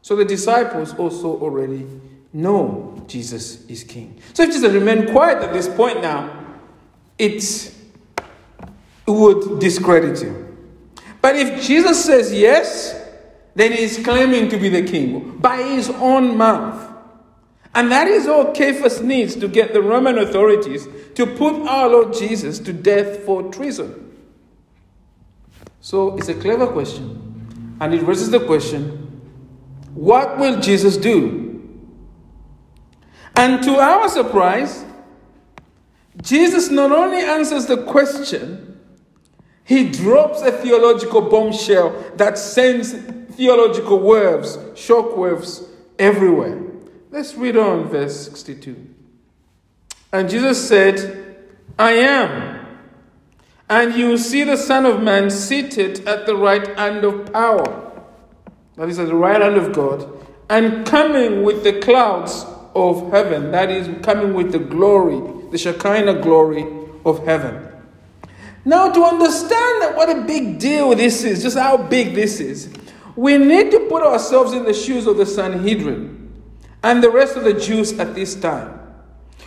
So 0.00 0.16
the 0.16 0.24
disciples 0.24 0.92
also 0.94 1.38
already 1.38 1.86
know 2.32 3.04
Jesus 3.06 3.64
is 3.66 3.84
king. 3.84 4.20
So 4.34 4.42
if 4.42 4.50
Jesus 4.50 4.72
remained 4.72 5.10
quiet 5.10 5.38
at 5.38 5.52
this 5.52 5.68
point 5.68 6.02
now, 6.02 6.44
it 7.18 7.72
would 9.06 9.60
discredit 9.60 10.20
him. 10.20 10.74
But 11.20 11.36
if 11.36 11.62
Jesus 11.62 12.04
says 12.04 12.34
yes, 12.34 13.00
then 13.54 13.70
he's 13.70 14.02
claiming 14.02 14.48
to 14.48 14.56
be 14.56 14.68
the 14.68 14.82
king 14.82 15.38
by 15.38 15.62
his 15.62 15.90
own 15.90 16.36
mouth. 16.36 16.88
And 17.74 17.90
that 17.90 18.06
is 18.06 18.28
all 18.28 18.52
Caiaphas 18.52 19.00
needs 19.00 19.34
to 19.36 19.48
get 19.48 19.72
the 19.72 19.80
Roman 19.80 20.18
authorities 20.18 20.86
to 21.14 21.26
put 21.26 21.66
our 21.66 21.88
Lord 21.88 22.12
Jesus 22.12 22.58
to 22.60 22.72
death 22.72 23.20
for 23.24 23.50
treason. 23.50 24.16
So 25.80 26.16
it's 26.16 26.28
a 26.28 26.34
clever 26.34 26.66
question. 26.66 27.76
And 27.80 27.94
it 27.94 28.02
raises 28.02 28.30
the 28.30 28.40
question 28.40 28.98
what 29.94 30.38
will 30.38 30.60
Jesus 30.60 30.96
do? 30.96 31.42
And 33.36 33.62
to 33.62 33.76
our 33.76 34.08
surprise, 34.08 34.84
Jesus 36.22 36.70
not 36.70 36.92
only 36.92 37.18
answers 37.18 37.66
the 37.66 37.84
question, 37.84 38.80
he 39.64 39.88
drops 39.88 40.42
a 40.42 40.52
theological 40.52 41.22
bombshell 41.22 42.12
that 42.16 42.38
sends 42.38 42.92
theological 42.92 43.98
waves, 44.00 44.58
shock 44.74 45.16
waves 45.16 45.62
everywhere. 45.98 46.71
Let's 47.12 47.34
read 47.34 47.58
on 47.58 47.90
verse 47.90 48.24
62. 48.24 48.88
And 50.14 50.30
Jesus 50.30 50.66
said, 50.66 51.36
I 51.78 51.92
am. 51.92 52.66
And 53.68 53.94
you 53.94 54.08
will 54.08 54.18
see 54.18 54.44
the 54.44 54.56
Son 54.56 54.86
of 54.86 55.02
Man 55.02 55.28
seated 55.28 56.08
at 56.08 56.24
the 56.24 56.34
right 56.34 56.66
hand 56.78 57.04
of 57.04 57.30
power. 57.30 57.92
That 58.76 58.88
is 58.88 58.98
at 58.98 59.08
the 59.08 59.14
right 59.14 59.42
hand 59.42 59.56
of 59.56 59.74
God. 59.74 60.08
And 60.48 60.86
coming 60.86 61.42
with 61.42 61.64
the 61.64 61.80
clouds 61.80 62.46
of 62.74 63.10
heaven. 63.10 63.50
That 63.50 63.70
is 63.70 63.90
coming 64.02 64.32
with 64.32 64.50
the 64.50 64.58
glory, 64.58 65.20
the 65.50 65.58
Shekinah 65.58 66.22
glory 66.22 66.66
of 67.04 67.26
heaven. 67.26 67.68
Now, 68.64 68.90
to 68.90 69.04
understand 69.04 69.96
what 69.96 70.08
a 70.08 70.22
big 70.22 70.58
deal 70.58 70.94
this 70.94 71.24
is, 71.24 71.42
just 71.42 71.58
how 71.58 71.76
big 71.76 72.14
this 72.14 72.40
is, 72.40 72.72
we 73.16 73.36
need 73.36 73.70
to 73.72 73.80
put 73.90 74.02
ourselves 74.02 74.54
in 74.54 74.64
the 74.64 74.72
shoes 74.72 75.06
of 75.06 75.18
the 75.18 75.26
Sanhedrin 75.26 76.21
and 76.82 77.02
the 77.02 77.10
rest 77.10 77.36
of 77.36 77.44
the 77.44 77.54
Jews 77.54 77.98
at 77.98 78.14
this 78.14 78.34
time. 78.34 78.80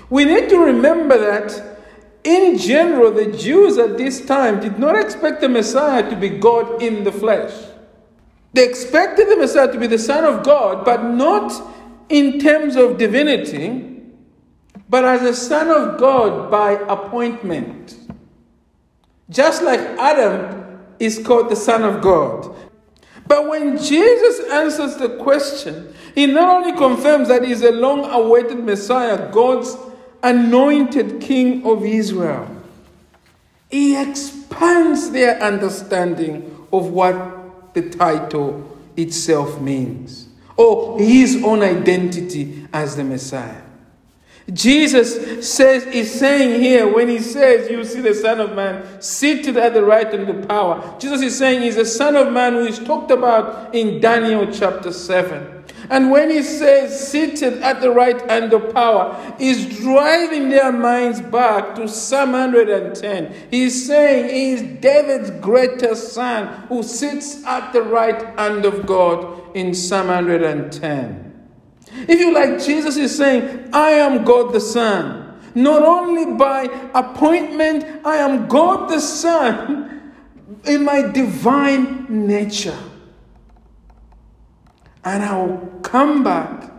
We 0.09 0.25
need 0.25 0.49
to 0.49 0.57
remember 0.59 1.17
that 1.17 1.75
in 2.23 2.57
general, 2.57 3.11
the 3.11 3.31
Jews 3.31 3.77
at 3.77 3.97
this 3.97 4.25
time 4.25 4.59
did 4.59 4.79
not 4.79 4.97
expect 4.99 5.41
the 5.41 5.49
Messiah 5.49 6.09
to 6.09 6.15
be 6.15 6.29
God 6.29 6.81
in 6.81 7.03
the 7.03 7.11
flesh. 7.11 7.53
They 8.53 8.67
expected 8.67 9.29
the 9.29 9.37
Messiah 9.37 9.71
to 9.71 9.79
be 9.79 9.85
the 9.85 9.99
Son 9.99 10.23
of 10.23 10.43
God, 10.43 10.83
but 10.83 11.03
not 11.03 11.53
in 12.09 12.39
terms 12.39 12.75
of 12.77 12.97
divinity, 12.97 14.01
but 14.89 15.03
as 15.05 15.21
a 15.21 15.35
Son 15.35 15.69
of 15.69 15.99
God 15.99 16.49
by 16.49 16.71
appointment. 16.87 17.95
Just 19.29 19.61
like 19.61 19.79
Adam 19.79 20.79
is 20.99 21.19
called 21.19 21.49
the 21.49 21.55
Son 21.55 21.83
of 21.83 22.01
God. 22.01 22.55
But 23.27 23.47
when 23.49 23.77
Jesus 23.77 24.39
answers 24.51 24.97
the 24.97 25.17
question, 25.17 25.93
he 26.13 26.27
not 26.27 26.57
only 26.63 26.77
confirms 26.77 27.27
that 27.27 27.43
he's 27.43 27.63
a 27.63 27.71
long 27.71 28.05
awaited 28.05 28.63
Messiah, 28.63 29.31
God's 29.31 29.75
anointed 30.21 31.21
King 31.21 31.65
of 31.65 31.83
Israel, 31.83 32.47
he 33.69 33.99
expands 33.99 35.11
their 35.11 35.41
understanding 35.41 36.67
of 36.71 36.89
what 36.89 37.73
the 37.73 37.89
title 37.89 38.77
itself 38.95 39.59
means, 39.59 40.27
or 40.55 40.99
his 40.99 41.43
own 41.43 41.61
identity 41.61 42.67
as 42.71 42.95
the 42.95 43.03
Messiah. 43.03 43.64
Jesus 44.53 45.49
says 45.49 45.85
is 45.87 46.13
saying 46.13 46.61
here 46.61 46.93
when 46.93 47.09
he 47.09 47.17
says 47.17 47.69
you 47.69 47.83
see 47.83 48.01
the 48.01 48.13
Son 48.13 48.39
of 48.39 48.55
Man 48.55 49.01
seated 49.01 49.57
at 49.57 49.73
the 49.73 49.83
right 49.83 50.11
hand 50.11 50.29
of 50.29 50.47
power. 50.47 50.95
Jesus 50.99 51.21
is 51.23 51.37
saying 51.37 51.63
he's 51.63 51.77
the 51.77 51.85
Son 51.85 52.15
of 52.15 52.31
Man 52.31 52.53
who 52.53 52.65
is 52.65 52.77
talked 52.77 53.09
about 53.09 53.73
in 53.73 53.99
Daniel 53.99 54.45
chapter 54.51 54.91
7. 54.91 55.63
And 55.89 56.11
when 56.11 56.29
he 56.29 56.43
says 56.43 57.09
seated 57.11 57.61
at 57.63 57.81
the 57.81 57.89
right 57.89 58.19
hand 58.29 58.53
of 58.53 58.73
power, 58.73 59.35
he's 59.39 59.79
driving 59.79 60.49
their 60.49 60.71
minds 60.71 61.21
back 61.21 61.75
to 61.75 61.87
Psalm 61.87 62.33
110. 62.33 63.49
He's 63.49 63.87
saying 63.87 64.29
he 64.29 64.51
is 64.53 64.79
David's 64.79 65.31
greatest 65.41 66.13
son 66.13 66.67
who 66.67 66.83
sits 66.83 67.43
at 67.45 67.73
the 67.73 67.81
right 67.81 68.37
hand 68.37 68.65
of 68.65 68.85
God 68.85 69.55
in 69.55 69.73
Psalm 69.73 70.07
110. 70.07 71.24
If 72.07 72.19
you 72.19 72.33
like, 72.33 72.63
Jesus 72.63 72.97
is 72.97 73.15
saying, 73.15 73.69
I 73.73 73.91
am 73.91 74.23
God 74.23 74.53
the 74.53 74.59
Son. 74.59 75.39
Not 75.55 75.83
only 75.83 76.37
by 76.37 76.63
appointment, 76.93 78.05
I 78.05 78.17
am 78.17 78.47
God 78.47 78.89
the 78.89 78.99
Son 78.99 80.13
in 80.65 80.83
my 80.83 81.01
divine 81.01 82.27
nature. 82.27 82.77
And 85.03 85.23
I 85.23 85.37
will 85.37 85.79
come 85.81 86.23
back 86.23 86.71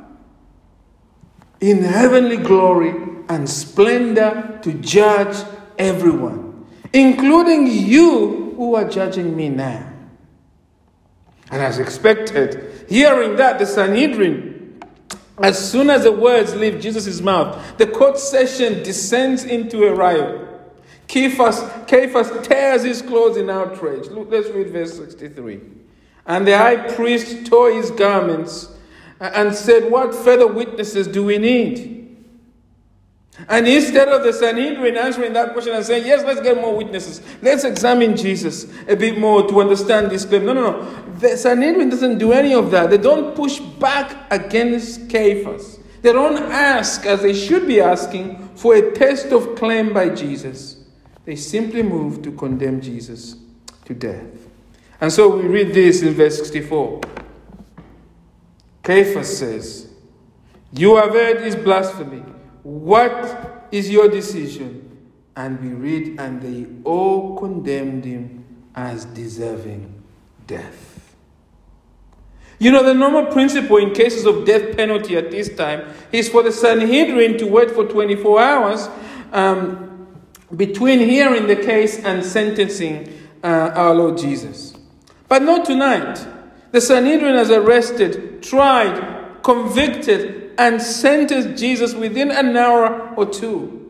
in 1.61 1.83
heavenly 1.83 2.37
glory 2.37 2.95
and 3.29 3.49
splendor 3.49 4.59
to 4.63 4.73
judge 4.75 5.37
everyone, 5.79 6.67
including 6.93 7.67
you 7.67 8.55
who 8.57 8.75
are 8.75 8.89
judging 8.89 9.37
me 9.37 9.49
now? 9.49 9.93
And 11.51 11.63
as 11.63 11.79
expected, 11.79 12.87
hearing 12.89 13.37
that, 13.37 13.59
the 13.59 13.67
Sanhedrin, 13.67 14.56
as 15.43 15.71
soon 15.71 15.91
as 15.91 16.05
the 16.05 16.13
words 16.13 16.55
leave 16.55 16.81
Jesus' 16.81 17.21
mouth, 17.21 17.77
the 17.79 17.87
court 17.87 18.19
session 18.19 18.83
descends 18.83 19.45
into 19.45 19.87
a 19.87 19.95
riot. 19.95 20.43
Caiaphas, 21.09 21.61
Caiaphas 21.87 22.47
tears 22.47 22.83
his 22.83 23.03
clothes 23.03 23.37
in 23.37 23.51
outrage. 23.51 24.09
Look, 24.09 24.31
let's 24.31 24.49
read 24.49 24.71
verse 24.71 24.97
63. 24.97 25.61
And 26.27 26.47
the 26.47 26.57
high 26.57 26.93
priest 26.95 27.47
tore 27.47 27.71
his 27.71 27.91
garments 27.91 28.71
and 29.21 29.55
said, 29.55 29.91
What 29.91 30.15
further 30.15 30.47
witnesses 30.47 31.07
do 31.07 31.25
we 31.25 31.39
need? 31.39 31.96
And 33.49 33.69
instead 33.69 34.09
of 34.09 34.25
the 34.25 34.33
Sanhedrin 34.33 34.97
answering 34.97 35.35
that 35.35 35.53
question 35.53 35.75
and 35.75 35.85
saying, 35.85 36.07
Yes, 36.07 36.25
let's 36.25 36.41
get 36.41 36.57
more 36.57 36.77
witnesses, 36.77 37.21
let's 37.43 37.65
examine 37.65 38.17
Jesus 38.17 38.67
a 38.89 38.97
bit 38.97 39.19
more 39.19 39.47
to 39.47 39.61
understand 39.61 40.11
this 40.11 40.25
claim. 40.25 40.47
No, 40.47 40.55
no, 40.55 40.71
no. 40.71 41.03
The 41.19 41.37
Sanhedrin 41.37 41.91
doesn't 41.91 42.19
do 42.19 42.33
any 42.33 42.55
of 42.55 42.71
that. 42.71 42.91
They 42.91 42.99
don't 42.99 43.37
push 43.37 43.59
back 43.59 44.33
against 44.33 45.11
Caiaphas. 45.11 45.79
They 46.03 46.13
don't 46.13 46.43
ask, 46.45 47.05
as 47.05 47.23
they 47.23 47.35
should 47.35 47.67
be 47.67 47.81
asking, 47.81 48.51
for 48.55 48.75
a 48.75 48.93
test 48.93 49.33
of 49.33 49.55
claim 49.55 49.93
by 49.93 50.11
Jesus. 50.11 50.77
They 51.25 51.37
simply 51.37 51.83
move 51.83 52.23
to 52.23 52.33
condemn 52.33 52.81
Jesus 52.81 53.37
to 53.85 53.95
death. 53.95 54.47
And 55.01 55.13
so 55.13 55.37
we 55.37 55.47
read 55.47 55.75
this 55.75 56.03
in 56.03 56.15
verse 56.15 56.39
64. 56.39 57.01
Caiaphas 58.83 59.39
says, 59.39 59.89
You 60.73 60.97
have 60.97 61.11
heard 61.11 61.43
his 61.43 61.57
blasphemy. 61.57 62.23
What 62.67 63.69
is 63.71 63.89
your 63.89 64.09
decision? 64.09 65.07
And 65.37 65.61
we 65.61 65.69
read, 65.69 66.19
And 66.19 66.43
they 66.43 66.67
all 66.83 67.39
condemned 67.39 68.05
him 68.05 68.45
as 68.75 69.05
deserving 69.05 70.03
death. 70.49 71.15
You 72.59 72.73
know, 72.73 72.83
the 72.83 72.93
normal 72.93 73.27
principle 73.27 73.77
in 73.77 73.95
cases 73.95 74.27
of 74.27 74.45
death 74.45 74.77
penalty 74.77 75.17
at 75.17 75.31
this 75.31 75.49
time 75.55 75.95
is 76.11 76.29
for 76.29 76.43
the 76.43 76.51
Sanhedrin 76.51 77.39
to 77.39 77.47
wait 77.47 77.71
for 77.71 77.87
24 77.87 78.41
hours 78.41 78.89
um, 79.33 80.09
between 80.57 80.99
hearing 80.99 81.47
the 81.47 81.55
case 81.55 82.03
and 82.03 82.25
sentencing 82.25 83.17
uh, 83.45 83.71
our 83.75 83.95
Lord 83.95 84.19
Jesus. 84.19 84.75
But 85.29 85.43
not 85.43 85.67
tonight. 85.67 86.27
The 86.73 86.81
Sanhedrin 86.81 87.37
has 87.37 87.51
arrested, 87.53 88.43
tried, 88.43 89.41
convicted, 89.45 90.46
and 90.59 90.81
sentenced 90.81 91.61
Jesus 91.61 91.95
within 91.95 92.31
an 92.31 92.57
hour 92.57 93.15
or 93.17 93.27
two. 93.27 93.83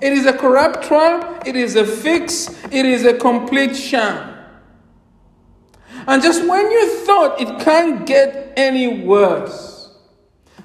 It 0.00 0.12
is 0.12 0.26
a 0.26 0.32
corrupt 0.32 0.84
trial, 0.84 1.40
it 1.44 1.56
is 1.56 1.74
a 1.76 1.84
fix, 1.84 2.48
it 2.70 2.86
is 2.86 3.04
a 3.04 3.14
complete 3.14 3.74
sham. 3.74 4.36
And 6.06 6.22
just 6.22 6.46
when 6.46 6.70
you 6.70 7.04
thought 7.04 7.40
it 7.40 7.60
can't 7.60 8.06
get 8.06 8.52
any 8.56 9.02
worse, 9.04 9.90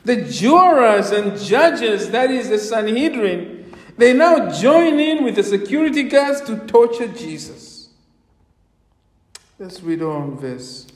the 0.06 0.18
jurors 0.24 1.12
and 1.12 1.40
judges, 1.40 2.12
that 2.12 2.30
is 2.30 2.50
the 2.50 2.60
Sanhedrin, 2.60 3.74
they 3.98 4.14
now 4.14 4.52
join 4.52 5.00
in 5.00 5.24
with 5.24 5.36
the 5.36 5.44
security 5.44 6.04
guards 6.04 6.42
to 6.42 6.58
torture 6.68 7.08
Jesus. 7.08 7.90
Let's 9.60 9.82
read 9.82 10.02
on 10.02 10.38
verse 10.38 10.88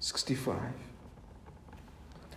65. 0.00 0.58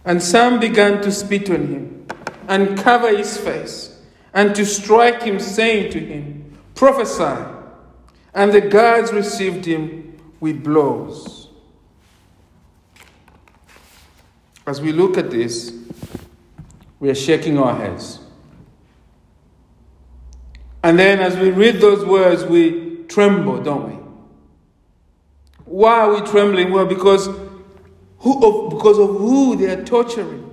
And 0.06 0.22
some 0.22 0.60
began 0.60 1.02
to 1.02 1.12
spit 1.12 1.50
on 1.50 1.68
him 1.68 2.08
and 2.48 2.78
cover 2.78 3.16
his 3.16 3.38
face 3.38 4.00
and 4.34 4.54
to 4.56 4.66
strike 4.66 5.24
him, 5.24 5.40
saying 5.40 5.92
to 5.94 6.00
him, 6.00 6.58
Prophesy. 6.76 7.52
And 8.34 8.52
the 8.52 8.62
guards 8.62 9.12
received 9.12 9.66
him 9.66 10.20
with 10.40 10.64
blows. 10.64 11.50
As 14.68 14.82
we 14.82 14.92
look 14.92 15.18
at 15.18 15.32
this, 15.32 15.74
we 17.00 17.10
are 17.10 17.16
shaking 17.16 17.58
our 17.58 17.76
heads. 17.76 18.20
And 20.84 21.00
then 21.00 21.20
as 21.20 21.36
we 21.38 21.50
read 21.50 21.82
those 21.82 22.06
words, 22.06 22.44
we 22.44 23.04
tremble, 23.08 23.64
don't 23.64 23.90
we? 23.90 23.96
Why 25.66 26.02
are 26.02 26.14
we 26.14 26.22
trembling? 26.22 26.72
Well, 26.72 26.86
because 26.86 27.28
who 28.26 28.44
of, 28.44 28.72
because 28.72 28.98
of 28.98 29.08
who 29.20 29.56
they 29.56 29.68
are 29.68 29.86
torturing. 29.86 30.50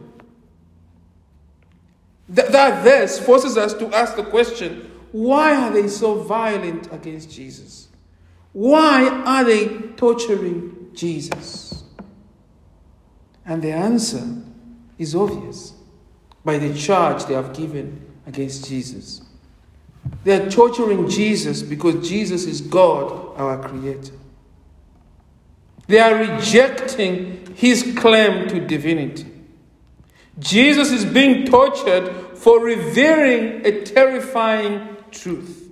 That, 2.28 2.52
that 2.52 2.84
verse 2.84 3.18
forces 3.18 3.56
us 3.56 3.72
to 3.74 3.86
ask 3.94 4.14
the 4.14 4.24
question 4.24 4.90
why 5.10 5.54
are 5.56 5.72
they 5.72 5.88
so 5.88 6.16
violent 6.16 6.92
against 6.92 7.30
Jesus? 7.30 7.88
Why 8.52 9.08
are 9.08 9.42
they 9.44 9.68
torturing 9.96 10.90
Jesus? 10.92 11.84
And 13.46 13.62
the 13.62 13.72
answer 13.72 14.22
is 14.98 15.14
obvious 15.14 15.72
by 16.44 16.58
the 16.58 16.74
charge 16.74 17.24
they 17.24 17.34
have 17.34 17.54
given 17.54 18.04
against 18.26 18.68
Jesus. 18.68 19.22
They 20.24 20.38
are 20.38 20.50
torturing 20.50 21.08
Jesus 21.08 21.62
because 21.62 22.06
Jesus 22.06 22.44
is 22.44 22.60
God, 22.60 23.34
our 23.38 23.66
Creator. 23.66 24.12
They 25.86 25.98
are 25.98 26.14
rejecting 26.14 27.41
his 27.54 27.94
claim 27.96 28.48
to 28.48 28.60
divinity. 28.66 29.26
Jesus 30.38 30.90
is 30.90 31.04
being 31.04 31.44
tortured 31.46 32.38
for 32.38 32.60
revealing 32.60 33.64
a 33.66 33.84
terrifying 33.84 34.96
truth. 35.10 35.70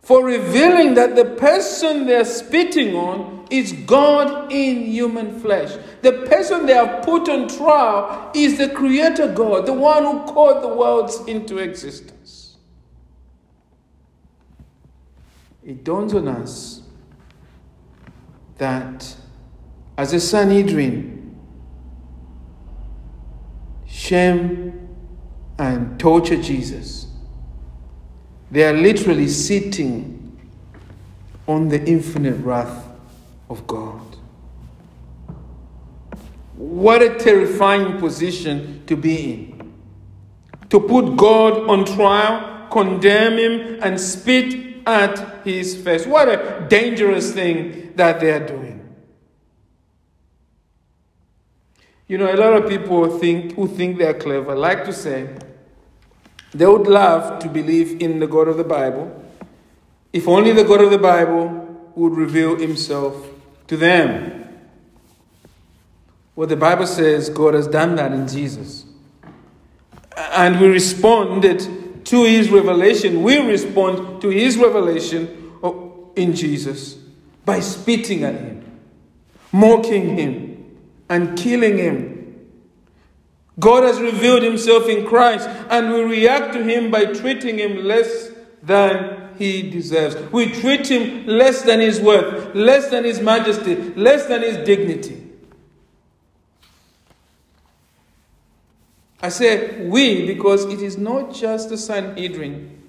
For 0.00 0.24
revealing 0.24 0.94
that 0.94 1.16
the 1.16 1.24
person 1.24 2.06
they're 2.06 2.24
spitting 2.24 2.94
on 2.94 3.46
is 3.50 3.72
God 3.72 4.50
in 4.50 4.86
human 4.86 5.38
flesh. 5.40 5.76
The 6.02 6.24
person 6.26 6.66
they 6.66 6.74
have 6.74 7.04
put 7.04 7.28
on 7.28 7.48
trial 7.48 8.30
is 8.34 8.56
the 8.56 8.70
Creator 8.70 9.34
God, 9.34 9.66
the 9.66 9.74
one 9.74 10.04
who 10.04 10.24
called 10.32 10.62
the 10.62 10.68
worlds 10.68 11.20
into 11.26 11.58
existence. 11.58 12.56
It 15.62 15.84
dawns 15.84 16.14
on 16.14 16.28
us 16.28 16.82
that 18.56 19.14
as 19.98 20.12
a 20.12 20.20
Sanhedrin, 20.20 21.36
shame 23.84 24.88
and 25.58 25.98
torture 25.98 26.40
Jesus. 26.40 27.08
They 28.52 28.62
are 28.62 28.72
literally 28.72 29.26
sitting 29.26 30.38
on 31.48 31.68
the 31.68 31.84
infinite 31.84 32.36
wrath 32.44 32.86
of 33.50 33.66
God. 33.66 34.00
What 36.54 37.02
a 37.02 37.18
terrifying 37.18 37.98
position 37.98 38.84
to 38.86 38.96
be 38.96 39.32
in. 39.32 39.72
To 40.70 40.78
put 40.78 41.16
God 41.16 41.68
on 41.68 41.84
trial, 41.84 42.68
condemn 42.70 43.36
him, 43.36 43.80
and 43.82 44.00
spit 44.00 44.86
at 44.86 45.44
his 45.44 45.76
face. 45.76 46.06
What 46.06 46.28
a 46.28 46.66
dangerous 46.68 47.32
thing 47.32 47.94
that 47.96 48.20
they 48.20 48.30
are 48.30 48.46
doing. 48.46 48.77
You 52.08 52.16
know, 52.18 52.32
a 52.32 52.36
lot 52.36 52.54
of 52.54 52.68
people 52.68 53.18
think 53.18 53.54
who 53.54 53.68
think 53.68 53.98
they 53.98 54.06
are 54.06 54.14
clever 54.14 54.54
like 54.54 54.84
to 54.86 54.92
say 54.92 55.36
they 56.52 56.66
would 56.66 56.86
love 56.86 57.38
to 57.40 57.48
believe 57.48 58.00
in 58.00 58.18
the 58.18 58.26
God 58.26 58.48
of 58.48 58.56
the 58.56 58.64
Bible 58.64 59.24
if 60.12 60.26
only 60.26 60.52
the 60.52 60.64
God 60.64 60.80
of 60.80 60.90
the 60.90 60.98
Bible 60.98 61.90
would 61.94 62.16
reveal 62.16 62.56
himself 62.56 63.14
to 63.66 63.76
them. 63.76 64.48
Well, 66.34 66.46
the 66.46 66.56
Bible 66.56 66.86
says 66.86 67.28
God 67.28 67.54
has 67.54 67.66
done 67.66 67.96
that 67.96 68.12
in 68.12 68.26
Jesus. 68.26 68.84
And 70.16 70.60
we 70.60 70.68
responded 70.68 72.06
to 72.06 72.24
his 72.24 72.48
revelation. 72.50 73.22
We 73.22 73.38
respond 73.38 74.22
to 74.22 74.30
his 74.30 74.56
revelation 74.56 75.52
in 76.16 76.34
Jesus 76.34 76.94
by 77.44 77.60
spitting 77.60 78.24
at 78.24 78.34
him, 78.34 78.80
mocking 79.52 80.16
him, 80.16 80.47
and 81.08 81.36
killing 81.38 81.78
him. 81.78 82.14
God 83.58 83.82
has 83.82 84.00
revealed 84.00 84.42
himself 84.42 84.88
in 84.88 85.06
Christ, 85.06 85.48
and 85.68 85.92
we 85.92 86.02
react 86.02 86.52
to 86.52 86.62
him 86.62 86.90
by 86.90 87.06
treating 87.06 87.58
him 87.58 87.84
less 87.84 88.30
than 88.62 89.34
he 89.36 89.68
deserves. 89.68 90.16
We 90.32 90.52
treat 90.52 90.88
him 90.88 91.26
less 91.26 91.62
than 91.62 91.80
his 91.80 92.00
worth, 92.00 92.54
less 92.54 92.90
than 92.90 93.04
his 93.04 93.20
majesty, 93.20 93.76
less 93.94 94.26
than 94.26 94.42
his 94.42 94.56
dignity. 94.58 95.24
I 99.20 99.30
say 99.30 99.86
we 99.86 100.26
because 100.26 100.64
it 100.66 100.80
is 100.80 100.96
not 100.96 101.34
just 101.34 101.70
the 101.70 101.78
Sanhedrin 101.78 102.80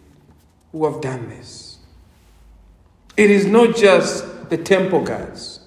who 0.71 0.85
have 0.85 1.01
done 1.01 1.29
this. 1.29 1.79
It 3.17 3.31
is 3.31 3.45
not 3.45 3.75
just 3.75 4.49
the 4.49 4.57
temple 4.57 5.01
guards. 5.03 5.58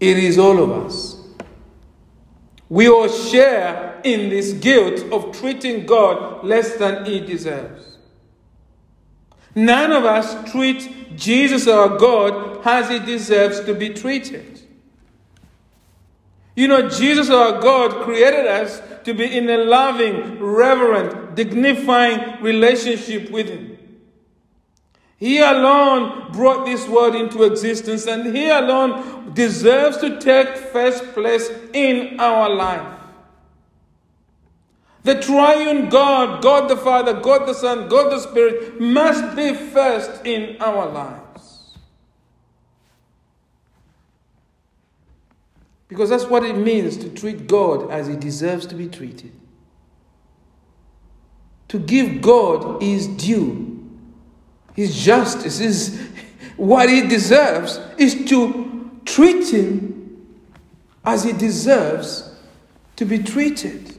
It 0.00 0.16
is 0.16 0.38
all 0.38 0.62
of 0.62 0.86
us. 0.86 1.16
We 2.68 2.88
all 2.88 3.08
share 3.08 4.00
in 4.02 4.30
this 4.30 4.52
guilt 4.54 5.12
of 5.12 5.36
treating 5.36 5.86
God 5.86 6.44
less 6.44 6.76
than 6.76 7.04
He 7.04 7.20
deserves. 7.20 7.90
None 9.54 9.92
of 9.92 10.04
us 10.04 10.50
treat 10.50 11.16
Jesus 11.16 11.66
our 11.66 11.98
God 11.98 12.60
as 12.64 12.88
he 12.88 12.98
deserves 13.00 13.60
to 13.60 13.74
be 13.74 13.90
treated. 13.90 14.60
You 16.54 16.68
know, 16.68 16.88
Jesus 16.88 17.30
our 17.30 17.60
God 17.60 18.04
created 18.04 18.46
us 18.46 18.80
to 19.04 19.14
be 19.14 19.36
in 19.36 19.48
a 19.48 19.58
loving, 19.58 20.38
reverent, 20.40 21.34
dignifying 21.34 22.42
relationship 22.42 23.30
with 23.30 23.48
him. 23.48 23.69
He 25.20 25.38
alone 25.38 26.32
brought 26.32 26.64
this 26.64 26.88
world 26.88 27.14
into 27.14 27.42
existence, 27.42 28.06
and 28.06 28.34
He 28.34 28.48
alone 28.48 29.34
deserves 29.34 29.98
to 29.98 30.18
take 30.18 30.56
first 30.56 31.12
place 31.12 31.50
in 31.74 32.18
our 32.18 32.48
life. 32.48 32.98
The 35.02 35.20
triune 35.20 35.90
God, 35.90 36.42
God 36.42 36.70
the 36.70 36.76
Father, 36.76 37.12
God 37.12 37.46
the 37.46 37.52
Son, 37.52 37.88
God 37.88 38.10
the 38.10 38.18
Spirit, 38.18 38.80
must 38.80 39.36
be 39.36 39.54
first 39.54 40.24
in 40.24 40.56
our 40.60 40.86
lives. 40.86 41.76
Because 45.86 46.08
that's 46.08 46.26
what 46.26 46.44
it 46.44 46.56
means 46.56 46.96
to 46.96 47.10
treat 47.10 47.46
God 47.46 47.90
as 47.90 48.06
He 48.06 48.16
deserves 48.16 48.64
to 48.68 48.74
be 48.74 48.88
treated. 48.88 49.32
To 51.68 51.78
give 51.78 52.22
God 52.22 52.80
His 52.80 53.06
due 53.06 53.69
his 54.80 54.96
justice, 54.96 55.60
is 55.60 56.08
what 56.56 56.88
he 56.88 57.06
deserves, 57.06 57.80
is 57.96 58.24
to 58.26 58.90
treat 59.04 59.52
him 59.52 60.26
as 61.04 61.24
he 61.24 61.32
deserves 61.32 62.34
to 62.96 63.04
be 63.04 63.18
treated. 63.18 63.96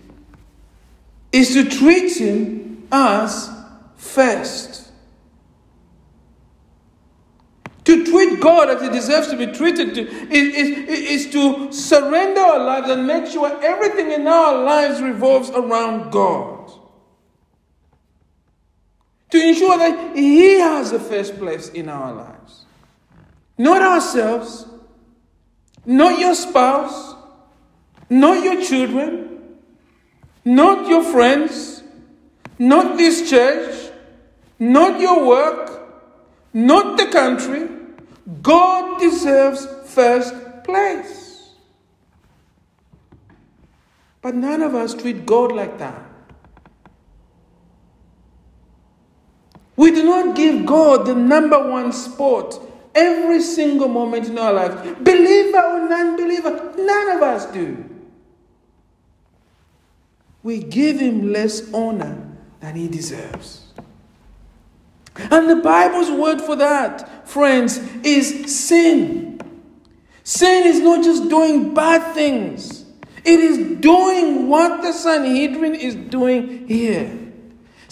Is 1.31 1.53
to 1.53 1.69
treat 1.69 2.17
him 2.17 2.87
as 2.91 3.49
first. 3.95 4.91
To 7.85 8.05
treat 8.05 8.39
God 8.39 8.69
as 8.69 8.81
He 8.81 8.89
deserves 8.89 9.27
to 9.29 9.37
be 9.37 9.47
treated 9.47 9.95
to, 9.95 10.01
is, 10.01 10.55
is, 10.55 11.25
is 11.25 11.33
to 11.33 11.71
surrender 11.71 12.39
our 12.39 12.63
lives 12.63 12.89
and 12.89 13.07
make 13.07 13.25
sure 13.25 13.59
everything 13.63 14.11
in 14.11 14.27
our 14.27 14.63
lives 14.63 15.01
revolves 15.01 15.49
around 15.49 16.11
God 16.11 16.50
to 19.31 19.41
ensure 19.41 19.77
that 19.77 20.15
He 20.15 20.59
has 20.59 20.91
the 20.91 20.99
first 20.99 21.37
place 21.37 21.69
in 21.69 21.89
our 21.89 22.13
lives. 22.13 22.65
Not 23.57 23.81
ourselves, 23.81 24.65
not 25.85 26.19
your 26.19 26.35
spouse, 26.35 27.15
not 28.09 28.43
your 28.43 28.61
children, 28.61 29.57
not 30.43 30.87
your 30.87 31.03
friends, 31.03 31.83
not 32.59 32.97
this 32.97 33.29
church, 33.29 33.91
not 34.59 34.99
your 34.99 35.25
work, 35.25 35.81
not 36.53 36.97
the 36.97 37.07
country. 37.07 37.69
God 38.41 38.99
deserves 38.99 39.65
first 39.85 40.35
place. 40.63 41.49
But 44.21 44.35
none 44.35 44.61
of 44.61 44.75
us 44.75 44.93
treat 44.93 45.25
God 45.25 45.51
like 45.51 45.79
that. 45.79 46.10
We 49.81 49.89
do 49.89 50.03
not 50.03 50.35
give 50.35 50.67
God 50.67 51.07
the 51.07 51.15
number 51.15 51.57
one 51.67 51.91
spot 51.91 52.53
every 52.93 53.41
single 53.41 53.87
moment 53.87 54.27
in 54.27 54.37
our 54.37 54.53
life, 54.53 54.75
Believer 55.03 55.57
or 55.57 55.89
non 55.89 56.15
believer, 56.15 56.75
none 56.77 57.17
of 57.17 57.23
us 57.23 57.47
do. 57.47 57.83
We 60.43 60.59
give 60.59 60.99
him 60.99 61.33
less 61.33 61.73
honor 61.73 62.29
than 62.59 62.75
he 62.75 62.89
deserves. 62.89 63.73
And 65.15 65.49
the 65.49 65.55
Bible's 65.55 66.11
word 66.11 66.41
for 66.41 66.55
that, 66.57 67.27
friends, 67.27 67.79
is 68.03 68.55
sin. 68.55 69.41
Sin 70.23 70.67
is 70.67 70.79
not 70.79 71.03
just 71.03 71.27
doing 71.27 71.73
bad 71.73 72.13
things, 72.13 72.85
it 73.25 73.39
is 73.39 73.81
doing 73.81 74.47
what 74.47 74.83
the 74.83 74.91
Sanhedrin 74.91 75.73
is 75.73 75.95
doing 75.95 76.67
here. 76.67 77.20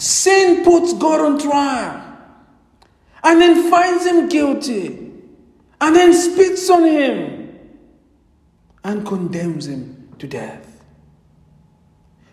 Sin 0.00 0.64
puts 0.64 0.94
God 0.94 1.20
on 1.20 1.38
trial 1.38 2.16
and 3.22 3.38
then 3.38 3.70
finds 3.70 4.06
him 4.06 4.30
guilty 4.30 5.12
and 5.78 5.94
then 5.94 6.14
spits 6.14 6.70
on 6.70 6.84
him 6.84 7.60
and 8.82 9.06
condemns 9.06 9.66
him 9.66 10.08
to 10.18 10.26
death. 10.26 10.82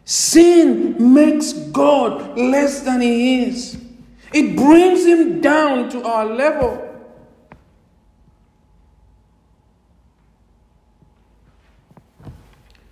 Sin 0.06 1.14
makes 1.14 1.52
God 1.52 2.38
less 2.38 2.84
than 2.84 3.02
he 3.02 3.44
is. 3.44 3.78
It 4.32 4.56
brings 4.56 5.06
him 5.06 5.42
down 5.42 5.90
to 5.90 6.02
our 6.06 6.26
level. 6.26 6.86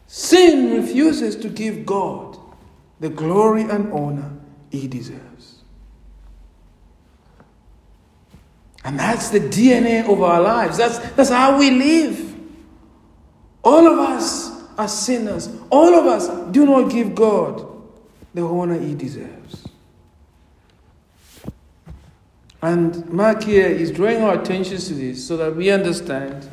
Sin 0.06 0.82
refuses 0.82 1.38
to 1.38 1.48
give 1.48 1.86
God 1.86 2.38
the 3.00 3.08
glory 3.08 3.62
and 3.62 3.94
honor 3.94 4.35
he 4.72 4.88
deserves. 4.88 5.56
And 8.84 9.00
that's 9.00 9.30
the 9.30 9.40
DNA 9.40 10.08
of 10.08 10.22
our 10.22 10.40
lives. 10.40 10.78
That's, 10.78 11.00
that's 11.14 11.30
how 11.32 11.58
we 11.58 11.72
live. 11.72 12.36
All 13.64 13.88
of 13.88 13.98
us 13.98 14.64
are 14.78 14.88
sinners. 14.88 15.50
All 15.72 15.96
of 15.96 16.06
us 16.06 16.28
do 16.52 16.66
not 16.68 16.92
give 16.92 17.16
God 17.16 17.66
the 18.36 18.44
honor 18.44 18.80
he 18.80 18.94
deserves. 18.94 19.66
And 22.62 23.10
Mark 23.10 23.44
here 23.44 23.68
is 23.68 23.92
drawing 23.92 24.22
our 24.22 24.40
attention 24.40 24.78
to 24.78 24.94
this 24.94 25.28
so 25.28 25.38
that 25.38 25.56
we 25.56 25.72
understand 25.72 26.48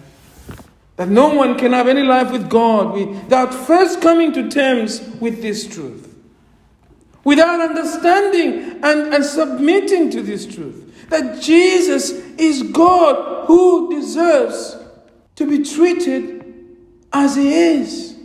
that 0.97 1.09
no 1.09 1.35
one 1.35 1.59
can 1.59 1.73
have 1.73 1.89
any 1.89 2.03
life 2.03 2.31
with 2.31 2.49
God 2.49 2.95
without 2.95 3.53
first 3.53 4.01
coming 4.01 4.33
to 4.33 4.51
terms 4.51 5.01
with 5.21 5.43
this 5.43 5.67
truth 5.67 6.12
without 7.25 7.61
understanding 7.61 8.81
and, 8.83 9.15
and 9.15 9.25
submitting 9.25 10.11
to 10.11 10.23
this 10.23 10.47
truth 10.47 11.09
that 11.09 11.43
Jesus 11.43 12.11
is 12.39 12.63
God 12.63 13.47
who 13.47 13.95
deserves 13.95 14.77
to 15.37 15.47
be 15.47 15.63
treated 15.63 16.43
as 17.13 17.37
He 17.37 17.53
is. 17.53 18.17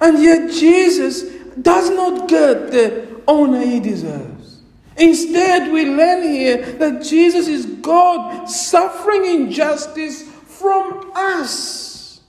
And 0.00 0.22
yet, 0.22 0.50
Jesus 0.52 1.22
does 1.60 1.90
not 1.90 2.28
get 2.28 2.70
the 2.70 3.22
honor 3.26 3.64
He 3.64 3.80
deserves. 3.80 4.60
Instead, 4.96 5.72
we 5.72 5.86
learn 5.86 6.22
here 6.22 6.58
that 6.72 7.02
Jesus 7.02 7.48
is 7.48 7.66
God 7.66 8.46
suffering 8.48 9.24
injustice 9.24 10.22
from 10.22 11.10
us. 11.14 12.20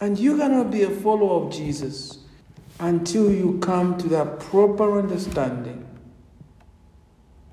And 0.00 0.18
you 0.18 0.36
cannot 0.36 0.70
be 0.70 0.82
a 0.82 0.90
follower 0.90 1.46
of 1.46 1.52
Jesus 1.52 2.17
until 2.80 3.30
you 3.32 3.58
come 3.60 3.98
to 3.98 4.08
that 4.08 4.38
proper 4.40 4.98
understanding 4.98 5.84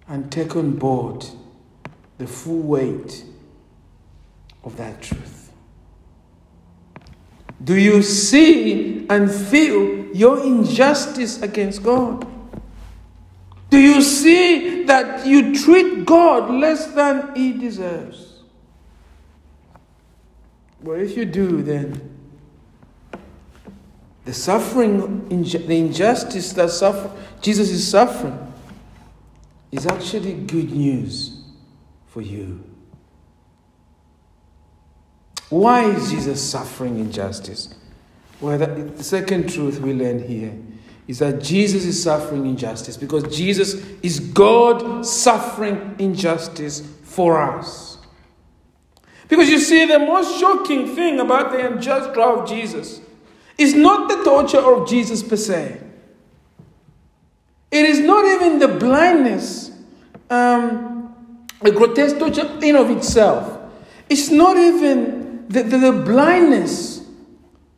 and 0.08 0.32
take 0.32 0.56
on 0.56 0.72
board 0.78 1.26
the 2.18 2.28
full 2.28 2.62
weight 2.62 3.26
of 4.64 4.78
that 4.78 5.02
truth. 5.02 5.52
Do 7.64 7.76
you 7.76 8.04
see 8.04 9.08
and 9.10 9.32
feel 9.32 10.06
your 10.16 10.44
injustice 10.44 11.42
against 11.42 11.84
God? 11.84 12.28
Do 13.70 13.80
you 13.80 14.02
see 14.02 14.84
that 14.84 15.26
you 15.26 15.56
treat 15.56 16.06
God 16.06 16.52
less 16.52 16.88
than 16.88 17.36
He 17.36 17.54
deserves? 17.54 18.44
Well, 20.82 21.00
if 21.00 21.18
you 21.18 21.26
do, 21.26 21.64
then 21.64 22.15
the 24.26 24.34
suffering, 24.34 25.30
the 25.30 25.78
injustice 25.78 26.52
that 26.54 26.72
suffer, 26.72 27.12
Jesus 27.42 27.70
is 27.70 27.88
suffering 27.88 28.38
is 29.72 29.86
actually 29.86 30.34
good 30.34 30.72
news 30.72 31.44
for 32.08 32.22
you. 32.22 32.64
Why 35.50 35.86
is 35.86 36.10
Jesus 36.10 36.42
suffering 36.42 36.98
injustice? 36.98 37.76
Well, 38.42 38.58
the 38.58 39.04
second 39.04 39.54
truth 39.54 39.80
we 39.80 39.94
learn 39.94 40.28
here 40.28 40.58
is 41.08 41.20
that 41.20 41.42
Jesus 41.42 41.86
is 41.86 42.02
suffering 42.02 42.48
injustice 42.48 42.98
because 42.98 43.24
Jesus 43.36 43.76
is 44.02 44.20
God 44.20 45.06
suffering 45.06 45.96
injustice 46.00 46.82
for 47.04 47.40
us. 47.40 48.00
Because 49.28 49.50
you 49.50 49.60
see, 49.60 49.86
the 49.86 50.00
most 50.00 50.40
shocking 50.40 50.96
thing 50.96 51.20
about 51.20 51.52
the 51.52 51.68
unjust 51.68 52.14
trial 52.16 52.42
of 52.42 52.50
Jesus 52.50 53.02
is 53.58 53.74
not 53.74 54.10
the 54.10 54.24
torture 54.24 54.60
of 54.60 54.88
Jesus 54.88 55.24
per 55.24 55.36
se. 55.36 55.82
It 57.72 57.86
is 57.86 58.00
not 58.00 58.26
even 58.26 58.60
the 58.60 58.68
blindness, 58.68 59.72
um, 60.30 61.14
the 61.62 61.72
grotesque 61.72 62.18
torture 62.18 62.50
in 62.62 62.76
of 62.76 62.90
itself. 62.90 63.60
It's 64.10 64.30
not 64.30 64.58
even 64.58 65.48
the, 65.50 65.64
the, 65.64 65.78
the 65.78 65.92
blindness 65.92 67.06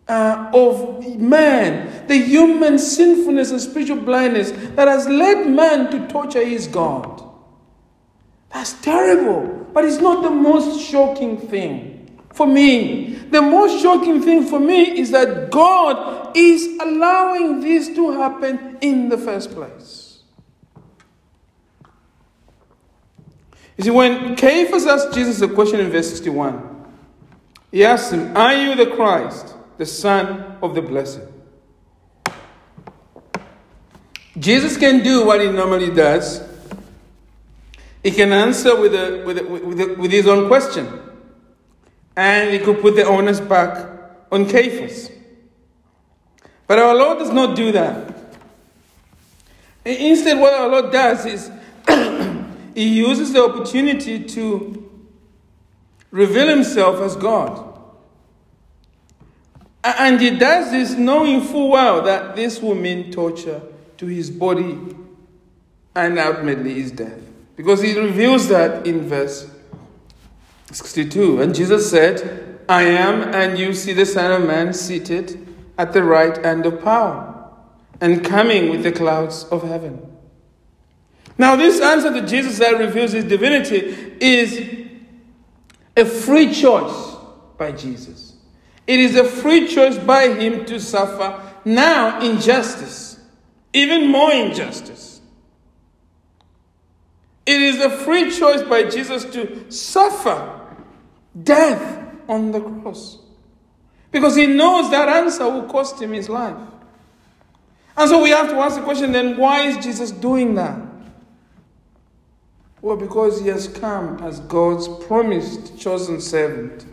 uh, 0.08 0.52
of 0.54 1.18
man, 1.20 2.08
the 2.08 2.18
human 2.18 2.80
sinfulness 2.80 3.52
and 3.52 3.62
spiritual 3.62 3.98
blindness 3.98 4.52
that 4.76 4.88
has 4.88 5.08
led 5.08 5.48
man 5.48 5.92
to 5.92 6.08
torture 6.08 6.44
his 6.44 6.68
God. 6.68 7.24
That's 8.52 8.74
terrible. 8.82 9.68
But 9.74 9.86
it's 9.86 10.02
not 10.02 10.24
the 10.24 10.32
most 10.32 10.82
shocking 10.82 11.38
thing 11.38 11.87
for 12.38 12.46
me. 12.46 13.16
The 13.32 13.42
most 13.42 13.82
shocking 13.82 14.22
thing 14.22 14.46
for 14.46 14.60
me 14.60 15.00
is 15.00 15.10
that 15.12 15.50
God 15.50 16.38
is 16.38 16.78
allowing 16.80 17.62
this 17.62 17.88
to 17.96 18.12
happen 18.12 18.78
in 18.80 19.10
the 19.10 19.18
first 19.18 19.52
place. 19.52 20.20
You 23.78 23.84
see, 23.84 23.90
when 23.90 24.36
Caiaphas 24.36 24.86
asked 24.86 25.14
Jesus 25.14 25.42
a 25.42 25.48
question 25.48 25.80
in 25.80 25.90
verse 25.90 26.10
61, 26.10 26.86
he 27.72 27.84
asked 27.84 28.14
him, 28.14 28.38
Are 28.38 28.56
you 28.56 28.76
the 28.76 28.96
Christ, 28.96 29.56
the 29.78 29.86
Son 29.86 30.58
of 30.62 30.76
the 30.76 30.82
Blessed? 30.82 31.22
Jesus 34.38 34.78
can 34.78 35.04
do 35.04 35.26
what 35.26 35.42
he 35.42 35.48
normally 35.48 35.90
does. 35.90 36.48
He 38.04 38.12
can 38.12 38.32
answer 38.32 38.80
with, 38.80 38.94
a, 38.94 39.24
with, 39.26 39.40
a, 39.40 39.44
with, 39.44 39.82
a, 39.82 39.96
with 39.96 40.12
his 40.12 40.28
own 40.28 40.48
question. 40.48 40.88
And 42.18 42.52
he 42.52 42.58
could 42.58 42.82
put 42.82 42.96
the 42.96 43.06
onus 43.06 43.40
back 43.40 43.88
on 44.32 44.50
Caiaphas. 44.50 45.12
But 46.66 46.80
our 46.80 46.96
Lord 46.96 47.20
does 47.20 47.30
not 47.30 47.56
do 47.56 47.72
that. 47.72 48.16
Instead, 49.86 50.40
what 50.40 50.52
our 50.52 50.68
Lord 50.68 50.92
does 50.92 51.26
is 51.26 51.52
he 52.74 52.98
uses 52.98 53.32
the 53.32 53.44
opportunity 53.44 54.24
to 54.24 54.92
reveal 56.12 56.48
himself 56.48 57.00
as 57.02 57.16
God. 57.16 57.66
And 59.84 60.20
he 60.20 60.32
does 60.32 60.72
this 60.72 60.94
knowing 60.98 61.42
full 61.42 61.70
well 61.70 62.02
that 62.02 62.36
this 62.36 62.60
will 62.62 62.76
mean 62.76 63.12
torture 63.12 63.62
to 63.98 64.06
his 64.08 64.30
body 64.30 64.78
and 65.96 66.20
ultimately 66.20 66.74
his 66.74 66.92
death. 66.92 67.22
Because 67.56 67.82
he 67.82 67.98
reveals 67.98 68.48
that 68.50 68.86
in 68.86 69.08
verse 69.08 69.50
62. 70.72 71.42
And 71.42 71.56
Jesus 71.56 71.90
said, 71.90 72.60
I 72.70 72.84
am, 72.84 73.34
and 73.34 73.58
you 73.58 73.74
see 73.74 73.94
the 73.94 74.06
Son 74.06 74.42
of 74.42 74.48
Man 74.48 74.74
seated 74.74 75.56
at 75.78 75.94
the 75.94 76.04
right 76.04 76.38
hand 76.44 76.66
of 76.66 76.84
power 76.84 77.34
and 78.02 78.24
coming 78.24 78.70
with 78.70 78.84
the 78.84 78.92
clouds 78.92 79.46
of 79.46 79.64
heaven. 79.64 80.02
Now, 81.38 81.56
this 81.56 81.82
answer 81.82 82.12
to 82.14 82.28
Jesus 82.28 82.60
that 82.60 82.78
reveals 82.78 83.12
his 83.12 83.26
divinity 83.26 84.16
is 84.20 84.88
a 85.96 86.06
free 86.06 86.54
choice 86.54 87.16
by 87.58 87.72
Jesus. 87.72 88.36
It 88.86 89.00
is 89.00 89.16
a 89.16 89.24
free 89.24 89.68
choice 89.68 89.98
by 89.98 90.30
him 90.30 90.66
to 90.66 90.80
suffer 90.80 91.42
now 91.66 92.20
injustice, 92.22 93.20
even 93.74 94.08
more 94.08 94.32
injustice. 94.32 95.22
It 97.46 97.62
is 97.62 97.80
a 97.80 97.90
free 97.90 98.32
choice 98.32 98.62
by 98.64 98.84
Jesus 98.84 99.26
to 99.26 99.70
suffer 99.72 100.57
death 101.44 102.06
on 102.28 102.52
the 102.52 102.62
cross. 102.62 103.20
Because 104.12 104.36
he 104.36 104.48
knows 104.48 104.90
that 104.92 105.10
answer 105.10 105.44
will 105.46 105.66
cost 105.66 106.02
him 106.02 106.14
his 106.14 106.30
life. 106.30 106.58
And 107.96 108.10
so 108.10 108.22
we 108.22 108.30
have 108.30 108.50
to 108.50 108.56
ask 108.56 108.76
the 108.76 108.84
question 108.84 109.12
then 109.12 109.38
why 109.38 109.64
is 109.64 109.84
Jesus 109.84 110.12
doing 110.12 110.56
that? 110.56 110.80
Well, 112.82 112.96
because 112.96 113.42
he 113.42 113.48
has 113.48 113.68
come 113.68 114.22
as 114.24 114.40
God's 114.42 114.88
promised 115.06 115.78
chosen 115.80 116.22
servant 116.22 116.86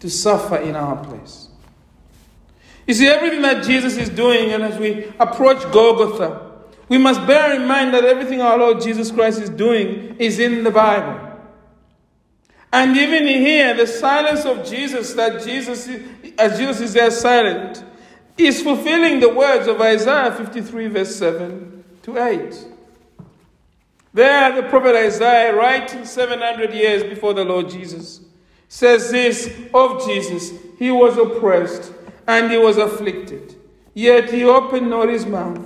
to 0.00 0.10
suffer 0.10 0.56
in 0.56 0.74
our 0.74 1.02
place. 1.04 1.48
You 2.86 2.94
see, 2.94 3.06
everything 3.06 3.42
that 3.42 3.64
Jesus 3.64 3.96
is 3.96 4.08
doing, 4.08 4.50
and 4.50 4.62
as 4.62 4.78
we 4.78 5.12
approach 5.20 5.60
Golgotha, 5.72 6.52
we 6.88 6.98
must 6.98 7.26
bear 7.26 7.54
in 7.54 7.68
mind 7.68 7.92
that 7.94 8.04
everything 8.04 8.40
our 8.40 8.58
Lord 8.58 8.80
Jesus 8.80 9.10
Christ 9.10 9.40
is 9.40 9.50
doing 9.50 10.16
is 10.18 10.38
in 10.38 10.64
the 10.64 10.70
Bible. 10.70 11.27
And 12.72 12.96
even 12.96 13.26
here, 13.26 13.74
the 13.74 13.86
silence 13.86 14.44
of 14.44 14.66
Jesus, 14.66 15.14
that 15.14 15.42
Jesus, 15.42 15.88
as 16.38 16.58
Jesus 16.58 16.80
is 16.80 16.92
there 16.92 17.10
silent, 17.10 17.82
is 18.36 18.62
fulfilling 18.62 19.20
the 19.20 19.32
words 19.32 19.66
of 19.66 19.80
Isaiah 19.80 20.32
53, 20.32 20.86
verse 20.88 21.16
7 21.16 21.84
to 22.02 22.18
8. 22.18 22.66
There, 24.12 24.62
the 24.62 24.68
prophet 24.68 24.94
Isaiah, 24.96 25.54
writing 25.54 26.04
700 26.04 26.72
years 26.72 27.02
before 27.04 27.34
the 27.34 27.44
Lord 27.44 27.70
Jesus, 27.70 28.20
says 28.68 29.10
this 29.10 29.46
of 29.72 30.04
Jesus 30.06 30.52
He 30.78 30.90
was 30.90 31.16
oppressed 31.16 31.92
and 32.26 32.50
he 32.50 32.58
was 32.58 32.76
afflicted, 32.76 33.56
yet 33.94 34.30
he 34.30 34.44
opened 34.44 34.90
not 34.90 35.08
his 35.08 35.24
mouth. 35.24 35.64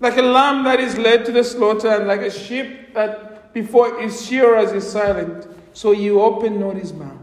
Like 0.00 0.18
a 0.18 0.22
lamb 0.22 0.64
that 0.64 0.80
is 0.80 0.98
led 0.98 1.24
to 1.26 1.32
the 1.32 1.44
slaughter, 1.44 1.88
and 1.88 2.06
like 2.06 2.20
a 2.20 2.30
sheep 2.30 2.92
that 2.94 3.54
before 3.54 4.00
its 4.00 4.26
shearers 4.26 4.72
is 4.72 4.90
silent, 4.90 5.46
so 5.74 5.92
he 5.92 6.08
opened 6.10 6.58
not 6.58 6.76
his 6.76 6.94
mouth. 6.94 7.20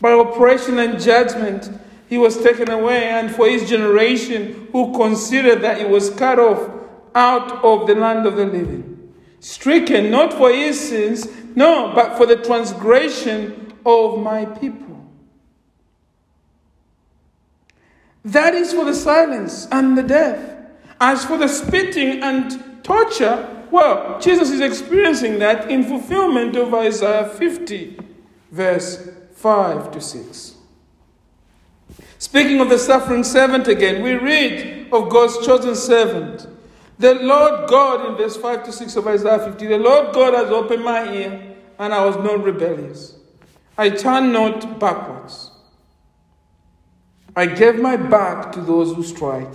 By 0.00 0.12
oppression 0.12 0.78
and 0.78 0.98
judgment, 0.98 1.68
he 2.08 2.16
was 2.16 2.42
taken 2.42 2.70
away, 2.70 3.04
and 3.04 3.30
for 3.30 3.46
his 3.46 3.68
generation, 3.68 4.68
who 4.72 4.94
considered 4.96 5.60
that 5.60 5.78
he 5.78 5.84
was 5.84 6.08
cut 6.08 6.38
off 6.38 6.70
out 7.14 7.62
of 7.62 7.86
the 7.86 7.94
land 7.94 8.24
of 8.26 8.36
the 8.36 8.46
living 8.46 8.94
stricken 9.44 10.10
not 10.10 10.32
for 10.32 10.50
his 10.50 10.88
sins, 10.88 11.28
no, 11.54 11.92
but 11.94 12.16
for 12.16 12.24
the 12.24 12.36
transgression 12.36 13.74
of 13.84 14.18
my 14.18 14.46
people. 14.46 15.06
That 18.24 18.54
is 18.54 18.72
for 18.72 18.86
the 18.86 18.94
silence 18.94 19.68
and 19.70 19.98
the 19.98 20.02
death. 20.02 20.56
As 20.98 21.26
for 21.26 21.36
the 21.36 21.48
spitting 21.48 22.22
and 22.22 22.82
torture, 22.82 23.53
well, 23.70 24.20
Jesus 24.20 24.50
is 24.50 24.60
experiencing 24.60 25.38
that 25.38 25.70
in 25.70 25.84
fulfillment 25.84 26.56
of 26.56 26.72
Isaiah 26.74 27.28
50, 27.28 27.98
verse 28.50 29.08
5 29.34 29.90
to 29.92 30.00
6. 30.00 30.54
Speaking 32.18 32.60
of 32.60 32.68
the 32.68 32.78
suffering 32.78 33.24
servant 33.24 33.68
again, 33.68 34.02
we 34.02 34.14
read 34.14 34.88
of 34.92 35.10
God's 35.10 35.44
chosen 35.44 35.74
servant 35.74 36.46
the 36.98 37.14
Lord 37.14 37.68
God, 37.68 38.08
in 38.08 38.16
verse 38.16 38.36
5 38.36 38.64
to 38.64 38.72
6 38.72 38.96
of 38.96 39.06
Isaiah 39.08 39.38
50, 39.38 39.66
the 39.66 39.78
Lord 39.78 40.14
God 40.14 40.34
has 40.34 40.50
opened 40.50 40.84
my 40.84 41.12
ear, 41.12 41.56
and 41.78 41.92
I 41.92 42.04
was 42.04 42.16
not 42.16 42.44
rebellious. 42.44 43.16
I 43.76 43.90
turned 43.90 44.32
not 44.32 44.78
backwards. 44.78 45.50
I 47.34 47.46
gave 47.46 47.80
my 47.80 47.96
back 47.96 48.52
to 48.52 48.60
those 48.60 48.94
who 48.94 49.02
strike, 49.02 49.54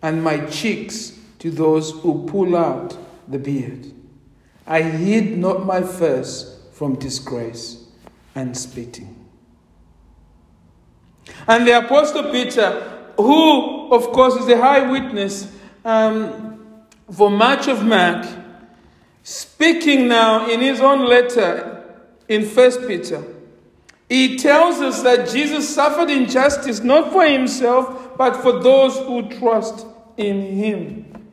and 0.00 0.24
my 0.24 0.46
cheeks 0.46 1.18
to 1.40 1.50
those 1.50 1.90
who 1.90 2.26
pull 2.26 2.56
out 2.56 2.96
the 3.28 3.38
beard. 3.38 3.92
I 4.66 4.82
hid 4.82 5.36
not 5.36 5.66
my 5.66 5.82
face 5.82 6.58
from 6.72 6.96
disgrace 6.96 7.84
and 8.34 8.56
spitting. 8.56 9.24
And 11.46 11.66
the 11.66 11.78
Apostle 11.78 12.30
Peter, 12.30 13.12
who, 13.16 13.92
of 13.92 14.04
course, 14.12 14.34
is 14.36 14.46
the 14.46 14.56
high 14.56 14.90
witness, 14.90 15.52
um, 15.84 16.84
for 17.12 17.30
much 17.30 17.68
of 17.68 17.84
Mark, 17.84 18.26
speaking 19.22 20.08
now 20.08 20.48
in 20.48 20.60
his 20.60 20.80
own 20.80 21.06
letter 21.06 21.84
in 22.28 22.44
First 22.44 22.86
Peter, 22.86 23.22
he 24.08 24.36
tells 24.38 24.80
us 24.80 25.02
that 25.02 25.28
Jesus 25.30 25.74
suffered 25.74 26.10
injustice 26.10 26.80
not 26.80 27.12
for 27.12 27.26
himself, 27.26 28.16
but 28.16 28.36
for 28.36 28.60
those 28.62 28.96
who 28.98 29.28
trust 29.38 29.86
in 30.16 30.40
him. 30.56 31.23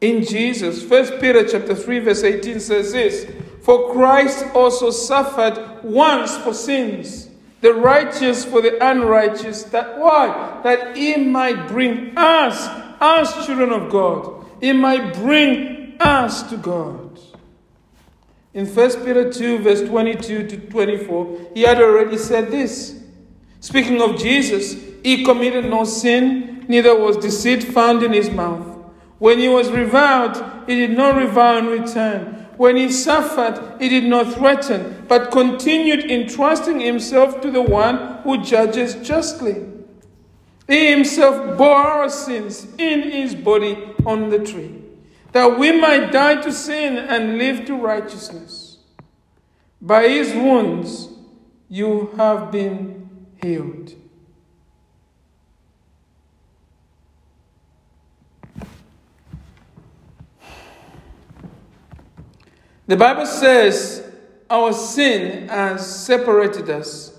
In 0.00 0.24
Jesus, 0.24 0.82
First 0.82 1.20
Peter 1.20 1.46
chapter 1.46 1.74
3, 1.74 1.98
verse 2.00 2.22
18 2.22 2.60
says 2.60 2.92
this: 2.92 3.26
For 3.62 3.92
Christ 3.92 4.44
also 4.54 4.90
suffered 4.90 5.82
once 5.82 6.36
for 6.38 6.52
sins, 6.52 7.28
the 7.60 7.74
righteous 7.74 8.44
for 8.44 8.60
the 8.60 8.78
unrighteous, 8.84 9.64
that 9.64 9.98
why? 9.98 10.60
That 10.62 10.96
he 10.96 11.16
might 11.16 11.68
bring 11.68 12.12
us, 12.16 12.68
as 13.00 13.46
children 13.46 13.70
of 13.70 13.90
God 13.90 14.36
it 14.60 14.74
might 14.74 15.14
bring 15.14 15.96
us 16.00 16.42
to 16.50 16.56
God. 16.56 17.18
In 18.54 18.66
1 18.66 19.04
Peter 19.04 19.30
2, 19.30 19.58
verse 19.58 19.82
22 19.82 20.48
to 20.48 20.56
24, 20.56 21.50
he 21.54 21.62
had 21.62 21.80
already 21.80 22.16
said 22.16 22.50
this. 22.50 23.02
Speaking 23.60 24.00
of 24.00 24.18
Jesus, 24.18 24.74
he 25.02 25.24
committed 25.24 25.66
no 25.66 25.84
sin, 25.84 26.64
neither 26.68 26.98
was 26.98 27.18
deceit 27.18 27.64
found 27.64 28.02
in 28.02 28.12
his 28.12 28.30
mouth. 28.30 28.75
When 29.18 29.38
he 29.38 29.48
was 29.48 29.70
reviled, 29.70 30.42
he 30.66 30.74
did 30.74 30.96
not 30.96 31.16
revile 31.16 31.58
in 31.58 31.66
return. 31.66 32.46
When 32.56 32.76
he 32.76 32.90
suffered, 32.90 33.80
he 33.80 33.88
did 33.88 34.04
not 34.04 34.34
threaten, 34.34 35.04
but 35.08 35.30
continued 35.30 36.10
entrusting 36.10 36.80
himself 36.80 37.40
to 37.42 37.50
the 37.50 37.62
one 37.62 38.18
who 38.22 38.42
judges 38.42 38.94
justly. 39.06 39.64
He 40.66 40.90
himself 40.90 41.56
bore 41.56 41.76
our 41.76 42.08
sins 42.08 42.66
in 42.78 43.10
his 43.10 43.34
body 43.34 43.94
on 44.04 44.30
the 44.30 44.38
tree, 44.38 44.82
that 45.32 45.58
we 45.58 45.78
might 45.78 46.12
die 46.12 46.40
to 46.42 46.52
sin 46.52 46.96
and 46.96 47.38
live 47.38 47.66
to 47.66 47.74
righteousness. 47.74 48.78
By 49.80 50.08
his 50.08 50.34
wounds 50.34 51.08
you 51.68 52.10
have 52.16 52.50
been 52.50 53.26
healed. 53.42 53.94
The 62.86 62.96
Bible 62.96 63.26
says 63.26 64.04
our 64.48 64.72
sin 64.72 65.48
has 65.48 66.04
separated 66.04 66.70
us 66.70 67.18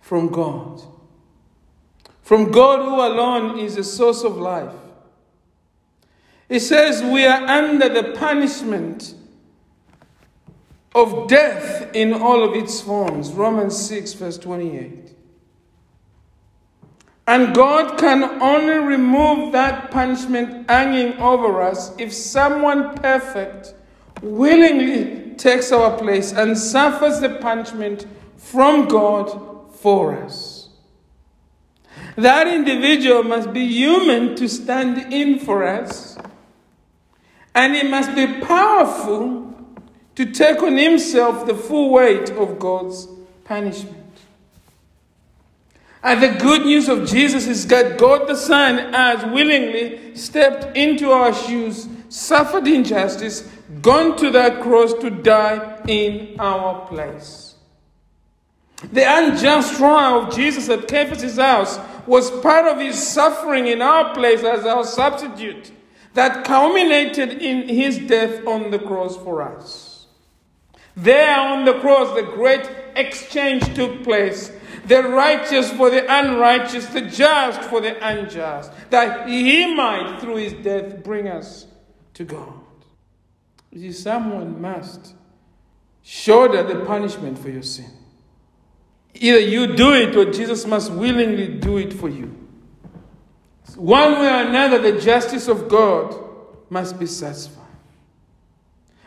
from 0.00 0.28
God. 0.28 0.82
From 2.22 2.50
God, 2.50 2.84
who 2.84 3.00
alone 3.00 3.58
is 3.58 3.76
the 3.76 3.84
source 3.84 4.24
of 4.24 4.36
life. 4.36 4.74
It 6.48 6.60
says 6.60 7.02
we 7.02 7.24
are 7.24 7.42
under 7.44 7.88
the 7.88 8.12
punishment 8.12 9.14
of 10.94 11.28
death 11.28 11.94
in 11.94 12.12
all 12.12 12.42
of 12.42 12.54
its 12.54 12.80
forms. 12.80 13.32
Romans 13.32 13.76
6, 13.86 14.14
verse 14.14 14.38
28. 14.38 15.12
And 17.26 17.54
God 17.54 17.98
can 17.98 18.22
only 18.40 18.74
remove 18.74 19.52
that 19.52 19.90
punishment 19.90 20.70
hanging 20.70 21.18
over 21.18 21.60
us 21.60 21.92
if 21.98 22.12
someone 22.12 22.94
perfect 22.96 23.74
willingly 24.22 25.34
takes 25.36 25.72
our 25.72 25.96
place 25.98 26.32
and 26.32 26.56
suffers 26.56 27.20
the 27.20 27.30
punishment 27.30 28.06
from 28.36 28.88
God 28.88 29.74
for 29.74 30.16
us. 30.16 30.68
That 32.16 32.46
individual 32.48 33.22
must 33.22 33.52
be 33.52 33.66
human 33.66 34.36
to 34.36 34.48
stand 34.48 35.12
in 35.12 35.38
for 35.38 35.66
us, 35.66 36.16
and 37.54 37.74
he 37.74 37.82
must 37.82 38.14
be 38.14 38.40
powerful 38.40 39.54
to 40.14 40.24
take 40.24 40.62
on 40.62 40.76
himself 40.76 41.46
the 41.46 41.54
full 41.54 41.90
weight 41.90 42.30
of 42.30 42.58
God's 42.58 43.06
punishment. 43.44 43.96
And 46.02 46.22
the 46.22 46.28
good 46.28 46.64
news 46.64 46.88
of 46.88 47.06
Jesus 47.06 47.46
is 47.46 47.66
that 47.66 47.98
God 47.98 48.28
the 48.28 48.36
Son 48.36 48.92
has 48.94 49.24
willingly 49.24 50.14
stepped 50.14 50.76
into 50.76 51.10
our 51.10 51.34
shoes, 51.34 51.88
suffered 52.08 52.66
injustice, 52.66 53.42
gone 53.82 54.16
to 54.18 54.30
that 54.30 54.62
cross 54.62 54.92
to 54.94 55.10
die 55.10 55.82
in 55.86 56.38
our 56.38 56.86
place. 56.86 57.54
The 58.92 59.04
unjust 59.06 59.76
trial 59.76 60.22
of 60.22 60.34
Jesus 60.34 60.68
at 60.68 60.86
Caiaphas' 60.86 61.36
house 61.36 61.78
was 62.06 62.30
part 62.42 62.66
of 62.66 62.78
his 62.78 63.02
suffering 63.02 63.66
in 63.66 63.82
our 63.82 64.14
place 64.14 64.42
as 64.42 64.66
our 64.66 64.84
substitute 64.84 65.72
that 66.14 66.44
culminated 66.44 67.42
in 67.42 67.68
his 67.68 67.98
death 67.98 68.46
on 68.46 68.70
the 68.70 68.78
cross 68.78 69.16
for 69.16 69.42
us. 69.42 70.06
There 70.94 71.38
on 71.38 71.64
the 71.64 71.78
cross, 71.80 72.14
the 72.14 72.22
great 72.22 72.68
exchange 72.94 73.74
took 73.74 74.02
place 74.02 74.50
the 74.86 75.02
righteous 75.02 75.72
for 75.72 75.90
the 75.90 76.04
unrighteous, 76.08 76.86
the 76.86 77.02
just 77.02 77.60
for 77.62 77.80
the 77.80 77.96
unjust, 78.06 78.70
that 78.90 79.28
he 79.28 79.74
might, 79.74 80.20
through 80.20 80.36
his 80.36 80.52
death, 80.52 81.02
bring 81.02 81.28
us 81.28 81.66
to 82.16 82.24
God. 82.24 82.54
You 83.70 83.92
see, 83.92 84.02
someone 84.02 84.60
must 84.60 85.14
shoulder 86.02 86.62
the 86.62 86.84
punishment 86.86 87.38
for 87.38 87.50
your 87.50 87.62
sin. 87.62 87.90
Either 89.12 89.38
you 89.38 89.76
do 89.76 89.92
it 89.92 90.16
or 90.16 90.30
Jesus 90.30 90.66
must 90.66 90.90
willingly 90.92 91.46
do 91.46 91.76
it 91.76 91.92
for 91.92 92.08
you. 92.08 92.34
One 93.76 94.12
way 94.12 94.28
or 94.28 94.48
another, 94.48 94.78
the 94.78 94.98
justice 94.98 95.46
of 95.46 95.68
God 95.68 96.16
must 96.70 96.98
be 96.98 97.04
satisfied. 97.04 97.64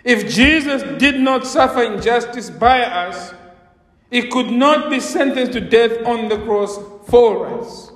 If 0.03 0.31
Jesus 0.31 0.83
did 0.99 1.19
not 1.19 1.47
suffer 1.47 1.81
injustice 1.81 2.51
by 2.51 2.83
us, 2.83 3.33
he 4.11 4.27
could 4.27 4.51
not 4.51 4.91
be 4.91 4.99
sentenced 4.99 5.53
to 5.53 5.61
death 5.61 6.05
on 6.05 6.29
the 6.29 6.37
cross 6.43 6.77
for 7.07 7.59
us. 7.59 7.88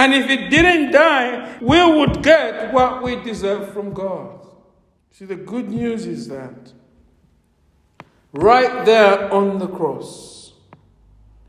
And 0.00 0.14
if 0.14 0.30
it 0.30 0.48
didn't 0.48 0.92
die, 0.92 1.58
we 1.60 1.84
would 1.84 2.22
get 2.22 2.72
what 2.72 3.02
we 3.02 3.16
deserve 3.16 3.70
from 3.70 3.92
God. 3.92 4.46
See, 5.10 5.26
the 5.26 5.36
good 5.36 5.68
news 5.68 6.06
is 6.06 6.26
that 6.28 6.72
right 8.32 8.86
there 8.86 9.30
on 9.30 9.58
the 9.58 9.68
cross 9.68 10.54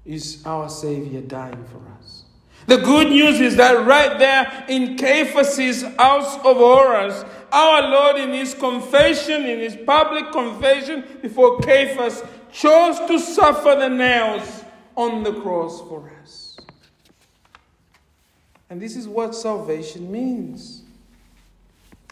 is 0.03 0.43
our 0.45 0.67
Savior 0.67 1.21
dying 1.21 1.63
for 1.63 1.81
us. 1.97 2.25
The 2.67 2.75
good 2.75 3.07
news 3.07 3.39
is 3.39 3.55
that 3.55 3.85
right 3.85 4.19
there 4.19 4.65
in 4.67 4.97
Caiaphas' 4.97 5.83
house 5.97 6.35
of 6.35 6.57
horrors, 6.57 7.23
our 7.53 7.89
Lord, 7.89 8.17
in 8.17 8.31
his 8.31 8.53
confession, 8.53 9.45
in 9.45 9.59
his 9.59 9.77
public 9.85 10.29
confession 10.33 11.05
before 11.21 11.61
Caiaphas, 11.61 12.21
chose 12.51 12.99
to 13.07 13.17
suffer 13.17 13.77
the 13.79 13.87
nails 13.87 14.65
on 14.97 15.23
the 15.23 15.39
cross 15.39 15.79
for 15.87 16.11
us. 16.21 16.40
And 18.71 18.81
this 18.81 18.95
is 18.95 19.05
what 19.05 19.35
salvation 19.35 20.09
means. 20.09 20.83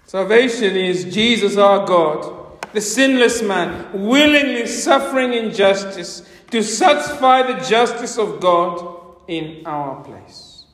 Salvation 0.05 0.75
is 0.75 1.05
Jesus 1.05 1.55
our 1.55 1.87
God, 1.87 2.61
the 2.73 2.81
sinless 2.81 3.41
man, 3.41 3.93
willingly 3.93 4.67
suffering 4.67 5.33
injustice 5.33 6.21
to 6.51 6.61
satisfy 6.61 7.43
the 7.43 7.65
justice 7.65 8.17
of 8.17 8.41
God 8.41 9.15
in 9.29 9.65
our 9.65 10.03
place. 10.03 10.65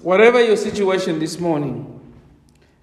Whatever 0.00 0.44
your 0.44 0.56
situation 0.56 1.20
this 1.20 1.38
morning, 1.38 2.00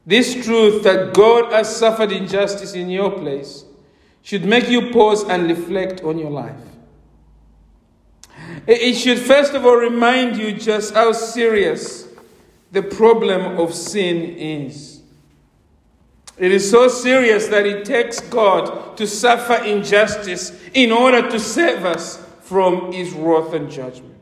this 0.06 0.46
truth 0.46 0.84
that 0.84 1.14
God 1.14 1.52
has 1.52 1.76
suffered 1.76 2.14
injustice 2.14 2.76
in 2.76 2.90
your 2.90 3.12
place 3.12 3.66
should 4.22 4.46
make 4.46 4.70
you 4.70 4.90
pause 4.92 5.26
and 5.26 5.50
reflect 5.50 6.02
on 6.06 6.18
your 6.18 6.32
life. 6.32 6.77
It 8.68 8.96
should 8.96 9.20
first 9.20 9.54
of 9.54 9.66
all 9.66 9.78
remind 9.78 10.38
you 10.38 10.52
just 10.52 10.94
how 10.94 11.14
serious 11.14 12.06
the 12.72 12.84
problem 12.84 13.58
of 13.58 13.74
sin 13.74 14.38
is. 14.38 15.02
It 16.38 16.52
is 16.52 16.70
so 16.70 16.90
serious 16.90 17.48
that 17.48 17.66
it 17.66 17.86
takes 17.86 18.20
God 18.20 18.98
to 18.98 19.08
suffer 19.08 19.64
injustice 19.64 20.52
in 20.74 20.92
order 20.92 21.28
to 21.30 21.40
save 21.40 21.86
us 21.86 22.24
from 22.42 22.92
his 22.92 23.12
wrath 23.14 23.54
and 23.54 23.72
judgment. 23.72 24.16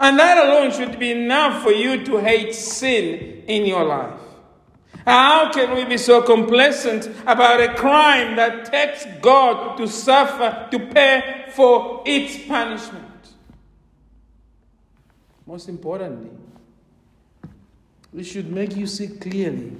And 0.00 0.18
that 0.18 0.46
alone 0.46 0.72
should 0.72 0.98
be 0.98 1.12
enough 1.12 1.62
for 1.62 1.72
you 1.72 2.04
to 2.04 2.18
hate 2.18 2.54
sin 2.54 3.44
in 3.46 3.64
your 3.64 3.84
life. 3.84 4.20
How 5.08 5.50
can 5.50 5.74
we 5.74 5.86
be 5.86 5.96
so 5.96 6.20
complacent 6.20 7.06
about 7.26 7.62
a 7.62 7.72
crime 7.72 8.36
that 8.36 8.66
takes 8.66 9.06
God 9.22 9.78
to 9.78 9.88
suffer, 9.88 10.68
to 10.70 10.78
pay 10.78 11.46
for 11.48 12.02
its 12.04 12.46
punishment? 12.46 13.06
Most 15.46 15.70
importantly, 15.70 16.28
we 18.12 18.22
should 18.22 18.52
make 18.52 18.76
you 18.76 18.86
see 18.86 19.08
clearly 19.08 19.78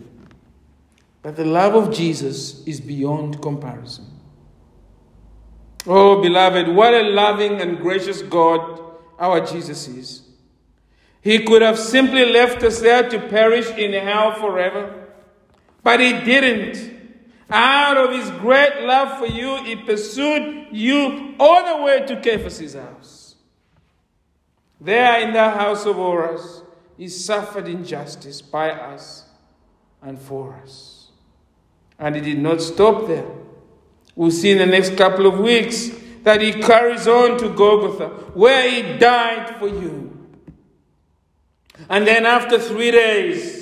that 1.20 1.36
the 1.36 1.44
love 1.44 1.74
of 1.74 1.94
Jesus 1.94 2.66
is 2.66 2.80
beyond 2.80 3.42
comparison. 3.42 4.06
Oh, 5.86 6.22
beloved, 6.22 6.68
what 6.68 6.94
a 6.94 7.02
loving 7.02 7.60
and 7.60 7.76
gracious 7.80 8.22
God 8.22 8.80
our 9.18 9.44
Jesus 9.44 9.88
is. 9.88 10.22
He 11.20 11.44
could 11.44 11.60
have 11.60 11.78
simply 11.78 12.32
left 12.32 12.62
us 12.62 12.80
there 12.80 13.06
to 13.10 13.28
perish 13.28 13.68
in 13.72 13.92
hell 13.92 14.32
forever. 14.32 14.97
But 15.82 16.00
he 16.00 16.12
didn't. 16.12 16.96
Out 17.50 17.96
of 17.96 18.12
his 18.12 18.30
great 18.40 18.82
love 18.82 19.18
for 19.18 19.26
you, 19.26 19.62
he 19.64 19.76
pursued 19.76 20.66
you 20.70 21.34
all 21.40 21.64
the 21.64 21.82
way 21.82 22.06
to 22.06 22.20
Caiaphas' 22.20 22.74
house. 22.74 23.36
There 24.80 25.20
in 25.20 25.32
the 25.32 25.50
house 25.50 25.86
of 25.86 25.96
horrors, 25.96 26.62
he 26.96 27.08
suffered 27.08 27.68
injustice 27.68 28.42
by 28.42 28.70
us 28.70 29.24
and 30.02 30.18
for 30.18 30.54
us. 30.62 31.08
And 31.98 32.14
he 32.14 32.20
did 32.20 32.38
not 32.38 32.60
stop 32.60 33.06
there. 33.06 33.30
We'll 34.14 34.30
see 34.30 34.50
in 34.50 34.58
the 34.58 34.66
next 34.66 34.96
couple 34.96 35.26
of 35.26 35.38
weeks 35.38 35.90
that 36.22 36.40
he 36.40 36.52
carries 36.52 37.08
on 37.08 37.38
to 37.38 37.48
Golgotha, 37.48 38.08
where 38.34 38.68
he 38.70 38.98
died 38.98 39.56
for 39.58 39.68
you. 39.68 40.28
And 41.88 42.06
then 42.06 42.26
after 42.26 42.58
three 42.58 42.90
days, 42.90 43.57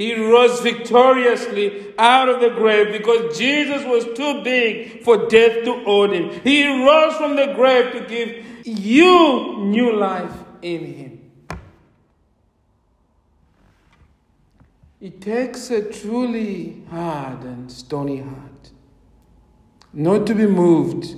he 0.00 0.14
rose 0.14 0.60
victoriously 0.60 1.92
out 1.98 2.30
of 2.30 2.40
the 2.40 2.48
grave 2.48 2.90
because 2.90 3.36
Jesus 3.36 3.84
was 3.84 4.06
too 4.16 4.42
big 4.42 5.04
for 5.04 5.28
death 5.28 5.62
to 5.66 5.84
hold 5.84 6.12
him. 6.12 6.40
He 6.42 6.66
rose 6.66 7.16
from 7.16 7.36
the 7.36 7.52
grave 7.54 7.92
to 7.92 8.00
give 8.06 8.66
you 8.66 9.58
new 9.58 9.94
life 9.94 10.32
in 10.62 10.86
him. 10.86 11.30
It 15.02 15.20
takes 15.20 15.70
a 15.70 15.92
truly 15.92 16.82
hard 16.88 17.42
and 17.42 17.70
stony 17.70 18.22
heart 18.22 18.70
not 19.92 20.26
to 20.28 20.34
be 20.34 20.46
moved 20.46 21.14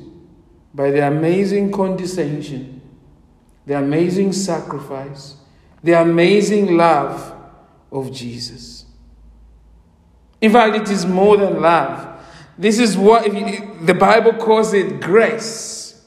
by 0.75 0.91
the 0.91 1.07
amazing 1.07 1.71
condescension, 1.71 2.81
the 3.65 3.79
amazing 3.79 4.33
sacrifice, 4.33 5.37
the 5.85 5.93
amazing 5.93 6.77
love 6.77 7.33
of 7.93 8.11
Jesus. 8.11 8.72
In 10.43 10.51
fact, 10.51 10.75
it 10.75 10.91
is 10.91 11.07
more 11.07 11.37
than 11.37 11.63
love. 11.63 12.21
This 12.59 12.81
is 12.81 12.99
what 12.99 13.25
the 13.25 13.95
Bible 13.95 14.35
calls 14.35 14.75
it 14.75 15.01
grace. 15.01 16.03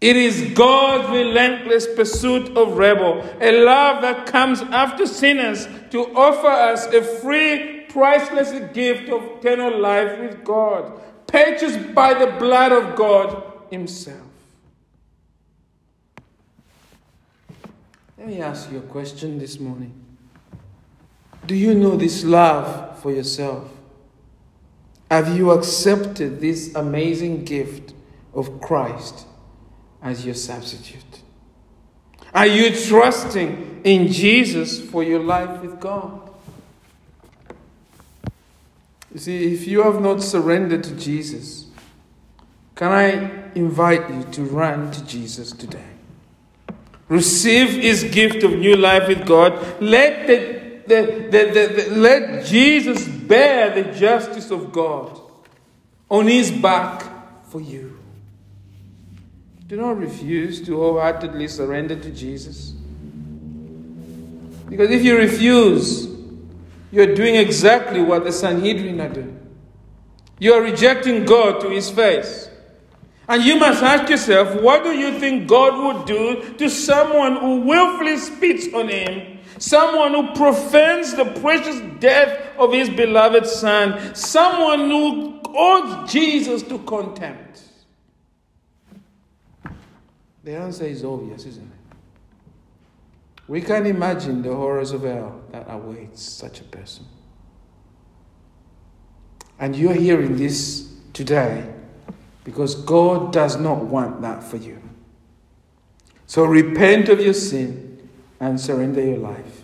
It 0.00 0.16
is 0.16 0.52
God's 0.54 1.10
relentless 1.10 1.86
pursuit 1.96 2.56
of 2.56 2.78
rebel, 2.78 3.28
a 3.40 3.64
love 3.64 4.02
that 4.02 4.26
comes 4.26 4.60
after 4.62 5.04
sinners 5.04 5.66
to 5.90 6.14
offer 6.14 6.46
us 6.46 6.86
a 6.86 7.02
free, 7.02 7.86
priceless 7.88 8.52
gift 8.72 9.08
of 9.08 9.38
eternal 9.38 9.80
life 9.80 10.20
with 10.20 10.44
God, 10.44 11.00
purchased 11.26 11.92
by 11.92 12.14
the 12.14 12.30
blood 12.38 12.70
of 12.70 12.94
God 12.94 13.42
Himself. 13.70 14.22
Let 18.16 18.28
me 18.28 18.40
ask 18.40 18.70
you 18.70 18.78
a 18.78 18.82
question 18.82 19.38
this 19.38 19.58
morning. 19.58 20.05
Do 21.46 21.54
you 21.54 21.74
know 21.74 21.96
this 21.96 22.24
love 22.24 22.98
for 23.00 23.12
yourself? 23.12 23.70
Have 25.10 25.36
you 25.36 25.52
accepted 25.52 26.40
this 26.40 26.74
amazing 26.74 27.44
gift 27.44 27.94
of 28.34 28.60
Christ 28.60 29.26
as 30.02 30.24
your 30.24 30.34
substitute? 30.34 31.22
Are 32.34 32.46
you 32.46 32.74
trusting 32.74 33.80
in 33.84 34.08
Jesus 34.08 34.80
for 34.80 35.02
your 35.02 35.20
life 35.20 35.62
with 35.62 35.78
God? 35.80 36.20
You 39.14 39.20
see, 39.20 39.54
if 39.54 39.66
you 39.66 39.82
have 39.82 40.02
not 40.02 40.22
surrendered 40.22 40.84
to 40.84 40.94
Jesus, 40.96 41.66
can 42.74 42.92
I 42.92 43.50
invite 43.54 44.10
you 44.10 44.24
to 44.32 44.42
run 44.42 44.90
to 44.90 45.06
Jesus 45.06 45.52
today? 45.52 45.88
Receive 47.08 47.70
his 47.70 48.04
gift 48.04 48.42
of 48.42 48.50
new 48.58 48.76
life 48.76 49.08
with 49.08 49.26
God. 49.26 49.80
Let, 49.80 50.26
the, 50.26 50.55
the, 50.88 51.28
the, 51.30 51.84
the, 51.90 51.96
let 51.96 52.46
Jesus 52.46 53.06
bear 53.06 53.82
the 53.82 53.92
justice 53.92 54.50
of 54.50 54.72
God 54.72 55.20
on 56.08 56.26
his 56.26 56.50
back 56.50 57.04
for 57.46 57.60
you. 57.60 57.98
Do 59.66 59.76
not 59.76 59.98
refuse 59.98 60.64
to 60.66 60.76
wholeheartedly 60.76 61.48
surrender 61.48 61.96
to 61.96 62.10
Jesus. 62.10 62.72
Because 64.68 64.90
if 64.90 65.04
you 65.04 65.16
refuse, 65.16 66.08
you're 66.92 67.14
doing 67.14 67.34
exactly 67.34 68.00
what 68.00 68.24
the 68.24 68.32
Sanhedrin 68.32 69.00
are 69.00 69.08
doing. 69.08 69.32
You 70.38 70.52
are 70.54 70.62
rejecting 70.62 71.24
God 71.24 71.60
to 71.62 71.70
his 71.70 71.90
face. 71.90 72.48
And 73.28 73.42
you 73.42 73.56
must 73.56 73.82
ask 73.82 74.08
yourself, 74.08 74.60
what 74.62 74.84
do 74.84 74.92
you 74.92 75.18
think 75.18 75.48
God 75.48 75.96
would 75.96 76.06
do 76.06 76.54
to 76.58 76.70
someone 76.70 77.36
who 77.36 77.60
willfully 77.62 78.16
spits 78.18 78.72
on 78.72 78.88
him? 78.88 79.35
Someone 79.58 80.12
who 80.12 80.34
profanes 80.34 81.14
the 81.14 81.24
precious 81.40 81.80
death 81.98 82.56
of 82.58 82.72
his 82.72 82.90
beloved 82.90 83.46
Son? 83.46 84.14
Someone 84.14 84.90
who 84.90 85.40
holds 85.46 86.12
Jesus 86.12 86.62
to 86.64 86.78
contempt? 86.80 87.62
The 90.44 90.56
answer 90.56 90.84
is 90.84 91.04
obvious, 91.04 91.44
isn't 91.46 91.62
it? 91.64 91.96
We 93.48 93.60
can 93.60 93.86
imagine 93.86 94.42
the 94.42 94.54
horrors 94.54 94.92
of 94.92 95.02
hell 95.02 95.40
that 95.52 95.66
awaits 95.68 96.22
such 96.22 96.60
a 96.60 96.64
person. 96.64 97.06
And 99.58 99.74
you're 99.74 99.94
hearing 99.94 100.36
this 100.36 100.92
today 101.12 101.72
because 102.44 102.74
God 102.74 103.32
does 103.32 103.56
not 103.56 103.84
want 103.84 104.22
that 104.22 104.44
for 104.44 104.56
you. 104.56 104.80
So 106.26 106.44
repent 106.44 107.08
of 107.08 107.20
your 107.20 107.34
sin 107.34 107.85
and 108.40 108.60
surrender 108.60 109.02
your 109.02 109.18
life 109.18 109.62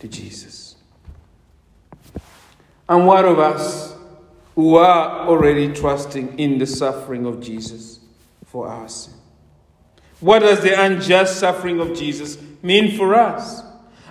to 0.00 0.08
Jesus. 0.08 0.76
And 2.88 3.06
what 3.06 3.24
of 3.24 3.38
us 3.38 3.94
who 4.54 4.76
are 4.76 5.26
already 5.26 5.72
trusting 5.72 6.38
in 6.38 6.58
the 6.58 6.66
suffering 6.66 7.26
of 7.26 7.40
Jesus 7.40 8.00
for 8.44 8.68
our 8.68 8.88
sin? 8.88 9.14
What 10.20 10.40
does 10.40 10.60
the 10.60 10.80
unjust 10.80 11.40
suffering 11.40 11.80
of 11.80 11.96
Jesus 11.96 12.38
mean 12.62 12.96
for 12.96 13.14
us? 13.14 13.62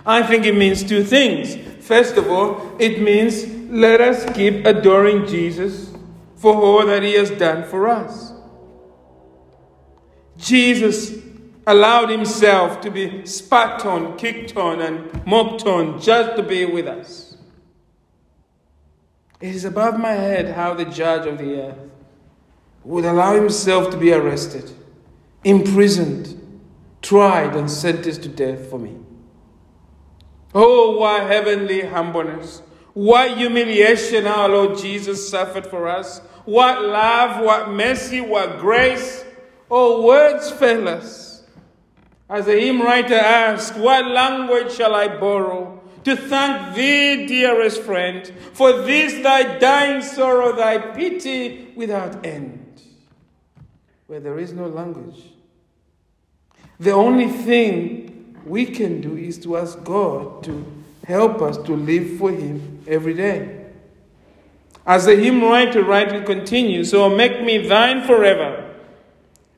I 0.04 0.22
think 0.22 0.44
it 0.44 0.56
means 0.56 0.82
two 0.82 1.04
things. 1.04 1.56
First 1.84 2.16
of 2.16 2.30
all, 2.30 2.76
it 2.78 3.00
means 3.00 3.46
let 3.70 4.00
us 4.00 4.24
keep 4.34 4.66
adoring 4.66 5.26
Jesus 5.26 5.92
for 6.36 6.54
all 6.54 6.86
that 6.86 7.02
he 7.02 7.14
has 7.14 7.30
done 7.30 7.64
for 7.64 7.88
us. 7.88 8.32
Jesus 10.36 11.16
allowed 11.66 12.08
himself 12.08 12.80
to 12.80 12.90
be 12.90 13.24
spat 13.26 13.84
on, 13.86 14.16
kicked 14.16 14.56
on, 14.56 14.80
and 14.80 15.24
mocked 15.26 15.66
on 15.66 16.00
just 16.00 16.36
to 16.36 16.42
be 16.42 16.64
with 16.64 16.86
us. 16.86 17.36
It 19.40 19.54
is 19.54 19.64
above 19.64 19.98
my 19.98 20.12
head 20.12 20.54
how 20.54 20.74
the 20.74 20.84
judge 20.84 21.26
of 21.26 21.38
the 21.38 21.62
earth 21.62 21.78
would 22.84 23.04
allow 23.04 23.34
himself 23.34 23.90
to 23.90 23.96
be 23.96 24.12
arrested, 24.12 24.70
imprisoned, 25.44 26.60
tried, 27.00 27.54
and 27.56 27.70
sentenced 27.70 28.22
to 28.22 28.28
death 28.28 28.70
for 28.70 28.78
me. 28.78 28.96
Oh, 30.54 30.98
what 30.98 31.26
heavenly 31.26 31.82
humbleness! 31.82 32.62
What 32.94 33.38
humiliation 33.38 34.26
our 34.26 34.48
Lord 34.48 34.78
Jesus 34.78 35.28
suffered 35.28 35.66
for 35.66 35.88
us! 35.88 36.20
What 36.44 36.82
love, 36.82 37.42
what 37.42 37.70
mercy, 37.70 38.20
what 38.20 38.58
grace! 38.58 39.24
Oh, 39.70 40.02
words 40.02 40.50
fail 40.50 40.88
us. 40.88 41.31
As 42.32 42.46
the 42.46 42.58
hymn 42.58 42.80
writer 42.80 43.14
asks, 43.14 43.76
What 43.76 44.06
language 44.06 44.72
shall 44.72 44.94
I 44.94 45.06
borrow 45.06 45.82
to 46.04 46.16
thank 46.16 46.74
thee, 46.74 47.26
dearest 47.26 47.82
friend, 47.82 48.26
for 48.54 48.72
this 48.72 49.22
thy 49.22 49.58
dying 49.58 50.00
sorrow, 50.00 50.56
thy 50.56 50.78
pity 50.78 51.74
without 51.76 52.24
end? 52.24 52.80
Where 54.06 54.18
there 54.18 54.38
is 54.38 54.54
no 54.54 54.66
language. 54.66 55.22
The 56.80 56.92
only 56.92 57.28
thing 57.28 58.38
we 58.46 58.64
can 58.64 59.02
do 59.02 59.14
is 59.14 59.38
to 59.40 59.58
ask 59.58 59.84
God 59.84 60.42
to 60.44 60.64
help 61.06 61.42
us 61.42 61.58
to 61.58 61.76
live 61.76 62.16
for 62.16 62.30
Him 62.30 62.82
every 62.86 63.12
day. 63.12 63.66
As 64.86 65.04
the 65.04 65.16
hymn 65.16 65.42
writer 65.42 65.84
rightly 65.84 66.22
continues, 66.22 66.90
So 66.90 67.14
make 67.14 67.42
me 67.42 67.68
thine 67.68 68.06
forever. 68.06 68.71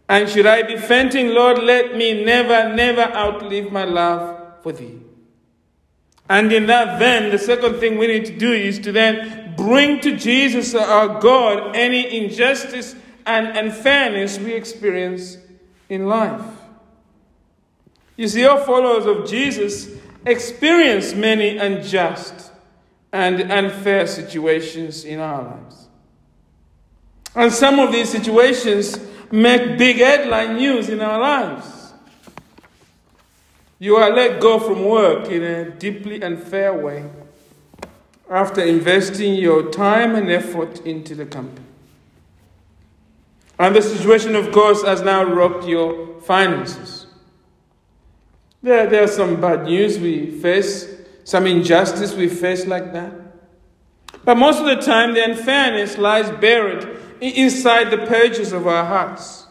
And 0.08 0.28
should 0.28 0.46
I 0.46 0.62
be 0.62 0.76
fainting, 0.76 1.28
Lord, 1.28 1.58
let 1.58 1.96
me 1.96 2.24
never, 2.24 2.74
never 2.74 3.02
outlive 3.02 3.72
my 3.72 3.84
love 3.84 4.62
for 4.62 4.72
thee. 4.72 5.00
And 6.28 6.52
in 6.52 6.66
that, 6.66 6.98
then, 6.98 7.30
the 7.30 7.38
second 7.38 7.80
thing 7.80 7.98
we 7.98 8.06
need 8.06 8.24
to 8.26 8.36
do 8.36 8.52
is 8.52 8.78
to 8.80 8.92
then 8.92 9.54
bring 9.56 10.00
to 10.00 10.16
Jesus, 10.16 10.74
uh, 10.74 10.80
our 10.80 11.20
God, 11.20 11.76
any 11.76 12.24
injustice 12.24 12.96
and 13.26 13.56
unfairness 13.56 14.38
we 14.38 14.52
experience 14.52 15.38
in 15.88 16.06
life. 16.06 16.42
You 18.16 18.28
see, 18.28 18.44
all 18.44 18.58
followers 18.58 19.06
of 19.06 19.28
Jesus 19.28 19.90
experience 20.26 21.14
many 21.14 21.58
unjust 21.58 22.52
and 23.12 23.52
unfair 23.52 24.06
situations 24.06 25.04
in 25.04 25.20
our 25.20 25.42
lives. 25.42 25.88
And 27.34 27.52
some 27.52 27.78
of 27.78 27.92
these 27.92 28.08
situations 28.08 28.98
make 29.34 29.76
big 29.76 29.96
headline 29.96 30.56
news 30.56 30.88
in 30.88 31.00
our 31.00 31.18
lives. 31.18 31.92
You 33.78 33.96
are 33.96 34.10
let 34.10 34.40
go 34.40 34.60
from 34.60 34.84
work 34.84 35.28
in 35.28 35.42
a 35.42 35.70
deeply 35.70 36.22
unfair 36.22 36.72
way 36.72 37.10
after 38.30 38.62
investing 38.62 39.34
your 39.34 39.70
time 39.70 40.14
and 40.14 40.30
effort 40.30 40.80
into 40.86 41.14
the 41.14 41.26
company. 41.26 41.66
And 43.58 43.74
the 43.74 43.82
situation, 43.82 44.34
of 44.36 44.52
course, 44.52 44.82
has 44.84 45.02
now 45.02 45.24
rocked 45.24 45.66
your 45.66 46.20
finances. 46.22 47.06
There, 48.62 48.86
there 48.86 49.04
are 49.04 49.08
some 49.08 49.40
bad 49.40 49.64
news 49.64 49.98
we 49.98 50.30
face, 50.30 50.88
some 51.24 51.46
injustice 51.46 52.14
we 52.14 52.28
face 52.28 52.66
like 52.66 52.92
that. 52.92 53.12
But 54.24 54.36
most 54.36 54.60
of 54.60 54.66
the 54.66 54.76
time, 54.76 55.12
the 55.12 55.24
unfairness 55.24 55.98
lies 55.98 56.30
buried 56.30 57.03
inside 57.28 57.90
the 57.90 58.06
pages 58.06 58.52
of 58.52 58.66
our 58.66 58.84
hearts. 58.84 59.46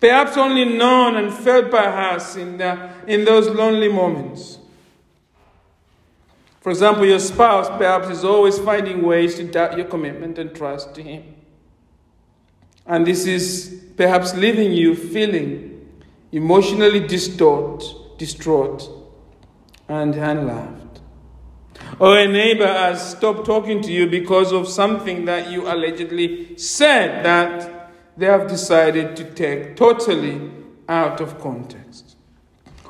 Perhaps 0.00 0.36
only 0.36 0.64
known 0.64 1.16
and 1.16 1.32
felt 1.32 1.70
by 1.70 1.84
us 1.84 2.36
in, 2.36 2.58
the, 2.58 2.90
in 3.06 3.24
those 3.24 3.48
lonely 3.48 3.88
moments. 3.88 4.58
For 6.60 6.70
example, 6.70 7.06
your 7.06 7.18
spouse 7.18 7.68
perhaps 7.68 8.08
is 8.08 8.24
always 8.24 8.58
finding 8.58 9.02
ways 9.02 9.36
to 9.36 9.44
doubt 9.44 9.76
your 9.76 9.86
commitment 9.86 10.38
and 10.38 10.54
trust 10.54 10.94
to 10.94 11.02
him. 11.02 11.34
And 12.86 13.06
this 13.06 13.26
is 13.26 13.82
perhaps 13.96 14.34
leaving 14.34 14.72
you 14.72 14.94
feeling 14.94 15.88
emotionally 16.32 17.00
distraught, 17.06 18.18
distraught 18.18 18.88
and 19.88 20.14
unloved. 20.14 20.91
Or 21.98 22.18
a 22.18 22.26
neighbor 22.26 22.66
has 22.66 23.12
stopped 23.12 23.46
talking 23.46 23.80
to 23.82 23.92
you 23.92 24.06
because 24.06 24.52
of 24.52 24.68
something 24.68 25.24
that 25.26 25.50
you 25.50 25.70
allegedly 25.70 26.56
said 26.56 27.24
that 27.24 27.90
they 28.16 28.26
have 28.26 28.48
decided 28.48 29.16
to 29.16 29.24
take 29.24 29.76
totally 29.76 30.50
out 30.88 31.20
of 31.20 31.40
context. 31.40 32.16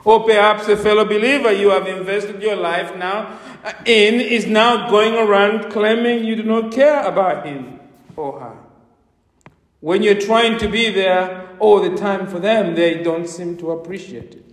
Or 0.05 0.25
perhaps 0.25 0.67
a 0.69 0.77
fellow 0.77 1.05
believer 1.05 1.53
you 1.53 1.71
have 1.71 1.87
invested 1.87 2.43
your 2.43 2.57
life 2.57 2.97
now 2.97 3.39
in 3.85 4.21
is 4.21 4.47
now 4.47 4.91
going 4.91 5.15
around 5.15 5.71
claiming 5.71 6.25
you 6.25 6.35
do 6.35 6.43
not 6.43 6.73
care 6.73 7.03
about 7.07 7.47
him 7.47 7.81
or 8.17 8.41
her. 8.41 8.57
When 9.81 10.03
you're 10.03 10.21
trying 10.21 10.59
to 10.59 10.69
be 10.69 10.91
there 10.91 11.49
all 11.59 11.81
the 11.81 11.97
time 11.97 12.27
for 12.27 12.39
them, 12.39 12.75
they 12.75 13.03
don't 13.03 13.29
seem 13.29 13.57
to 13.59 13.71
appreciate 13.73 14.35
it. 14.35 14.52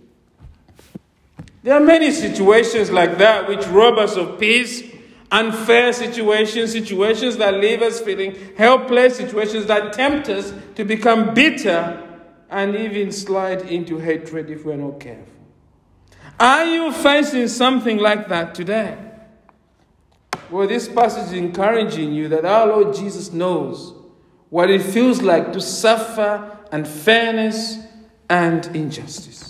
There 1.62 1.74
are 1.74 1.84
many 1.84 2.10
situations 2.10 2.90
like 2.90 3.18
that 3.18 3.48
which 3.48 3.66
rob 3.66 3.98
us 3.98 4.16
of 4.16 4.38
peace 4.38 4.90
unfair 5.30 5.92
situations, 5.92 6.72
situations 6.72 7.36
that 7.36 7.54
leave 7.54 7.82
us 7.82 8.00
feeling 8.00 8.36
helpless, 8.56 9.16
situations 9.16 9.66
that 9.66 9.92
tempt 9.92 10.28
us 10.28 10.52
to 10.74 10.84
become 10.84 11.34
bitter 11.34 12.06
and 12.50 12.74
even 12.74 13.12
slide 13.12 13.62
into 13.62 13.98
hatred 13.98 14.50
if 14.50 14.64
we're 14.64 14.76
not 14.76 14.98
careful. 14.98 15.26
Are 16.38 16.64
you 16.64 16.92
facing 16.92 17.48
something 17.48 17.98
like 17.98 18.28
that 18.28 18.54
today? 18.54 18.98
Well, 20.50 20.66
this 20.66 20.88
passage 20.88 21.26
is 21.26 21.32
encouraging 21.32 22.12
you 22.12 22.28
that 22.28 22.44
our 22.44 22.66
Lord 22.66 22.96
Jesus 22.96 23.32
knows 23.32 23.94
what 24.48 24.68
it 24.68 24.82
feels 24.82 25.22
like 25.22 25.52
to 25.52 25.60
suffer 25.60 26.58
unfairness 26.72 27.78
and 28.28 28.66
injustice. 28.74 29.49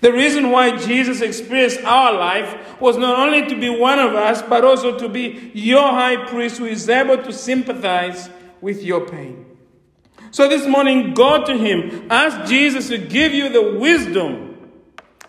The 0.00 0.12
reason 0.12 0.50
why 0.50 0.76
Jesus 0.76 1.20
experienced 1.20 1.82
our 1.82 2.12
life 2.12 2.80
was 2.80 2.96
not 2.96 3.18
only 3.18 3.48
to 3.48 3.58
be 3.58 3.68
one 3.68 3.98
of 3.98 4.14
us, 4.14 4.42
but 4.42 4.64
also 4.64 4.96
to 4.98 5.08
be 5.08 5.50
your 5.54 5.90
high 5.90 6.28
priest 6.28 6.58
who 6.58 6.66
is 6.66 6.88
able 6.88 7.22
to 7.22 7.32
sympathize 7.32 8.30
with 8.60 8.82
your 8.82 9.08
pain. 9.08 9.44
So 10.30 10.48
this 10.48 10.66
morning, 10.66 11.14
go 11.14 11.44
to 11.44 11.56
Him. 11.56 12.06
Ask 12.10 12.48
Jesus 12.48 12.88
to 12.88 12.98
give 12.98 13.32
you 13.32 13.48
the 13.48 13.78
wisdom 13.78 14.48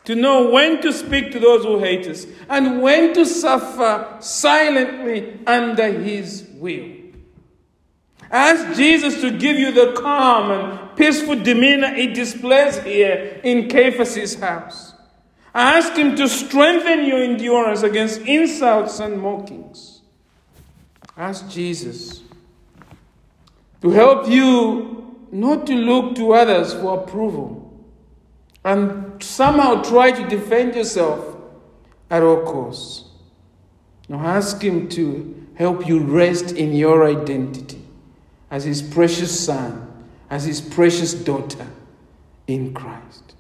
to 0.05 0.15
know 0.15 0.49
when 0.49 0.82
to 0.82 0.91
speak 0.91 1.32
to 1.32 1.39
those 1.39 1.63
who 1.63 1.80
hate 1.80 2.07
us 2.07 2.26
and 2.49 2.82
when 2.82 3.13
to 3.13 3.26
suffer 3.26 4.17
silently 4.20 5.39
under 5.45 5.91
His 5.91 6.47
will. 6.53 6.99
Ask 8.32 8.77
Jesus 8.77 9.21
to 9.21 9.32
give 9.32 9.57
you 9.57 9.71
the 9.71 9.93
calm 9.99 10.51
and 10.51 10.95
peaceful 10.95 11.36
demeanor 11.36 11.93
he 11.95 12.07
displays 12.07 12.77
here 12.84 13.41
in 13.43 13.67
Caiaphas' 13.67 14.36
house. 14.36 14.93
Ask 15.53 15.93
him 15.93 16.15
to 16.15 16.30
strengthen 16.30 17.05
your 17.05 17.23
endurance 17.23 17.82
against 17.82 18.21
insults 18.21 18.99
and 18.99 19.19
mockings. 19.19 20.01
Ask 21.17 21.49
Jesus 21.49 22.21
to 23.82 23.89
help 23.89 24.30
you 24.30 25.25
not 25.32 25.65
to 25.67 25.73
look 25.73 26.15
to 26.15 26.34
others 26.34 26.73
for 26.73 26.99
approval 26.99 27.65
and 28.63 29.21
somehow 29.23 29.82
try 29.82 30.11
to 30.11 30.27
defend 30.27 30.75
yourself 30.75 31.36
at 32.11 32.21
all 32.21 32.43
costs. 32.43 33.05
Now 34.07 34.19
ask 34.19 34.61
him 34.61 34.88
to 34.89 35.47
help 35.55 35.88
you 35.88 35.99
rest 35.99 36.51
in 36.51 36.73
your 36.73 37.07
identity 37.07 37.78
as 38.52 38.64
his 38.64 38.82
precious 38.82 39.45
son, 39.45 39.91
as 40.30 40.45
his 40.45 40.62
precious 40.62 41.14
daughter 41.14 41.68
in 42.47 42.74
Christ. 42.74 43.36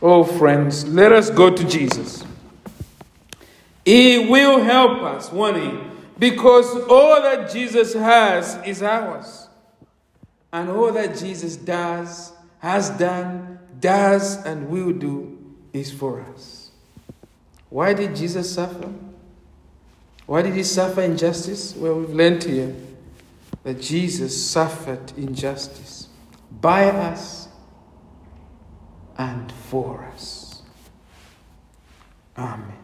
Oh, 0.00 0.24
friends, 0.24 0.86
let 0.86 1.12
us 1.12 1.30
go 1.30 1.50
to 1.50 1.64
Jesus. 1.64 2.24
He 3.84 4.28
will 4.28 4.62
help 4.62 5.02
us, 5.02 5.32
won't 5.32 5.56
he? 5.56 5.78
Because 6.18 6.66
all 6.88 7.20
that 7.22 7.50
Jesus 7.50 7.94
has 7.94 8.58
is 8.66 8.82
ours. 8.82 9.48
And 10.52 10.70
all 10.70 10.92
that 10.92 11.16
Jesus 11.16 11.56
does, 11.56 12.32
has 12.60 12.90
done, 12.90 13.58
does, 13.80 14.44
and 14.44 14.68
will 14.68 14.92
do 14.92 15.38
is 15.72 15.92
for 15.92 16.20
us. 16.20 16.70
Why 17.70 17.92
did 17.92 18.16
Jesus 18.16 18.52
suffer? 18.54 18.90
Why 20.26 20.42
did 20.42 20.54
he 20.54 20.62
suffer 20.62 21.02
injustice? 21.02 21.74
Well, 21.76 22.00
we've 22.00 22.10
learned 22.10 22.44
here 22.44 22.74
that 23.62 23.80
Jesus 23.80 24.50
suffered 24.50 25.12
injustice 25.16 26.08
by 26.60 26.84
us 26.86 27.48
and 29.16 29.50
for 29.52 30.04
us. 30.04 30.62
Amen. 32.36 32.77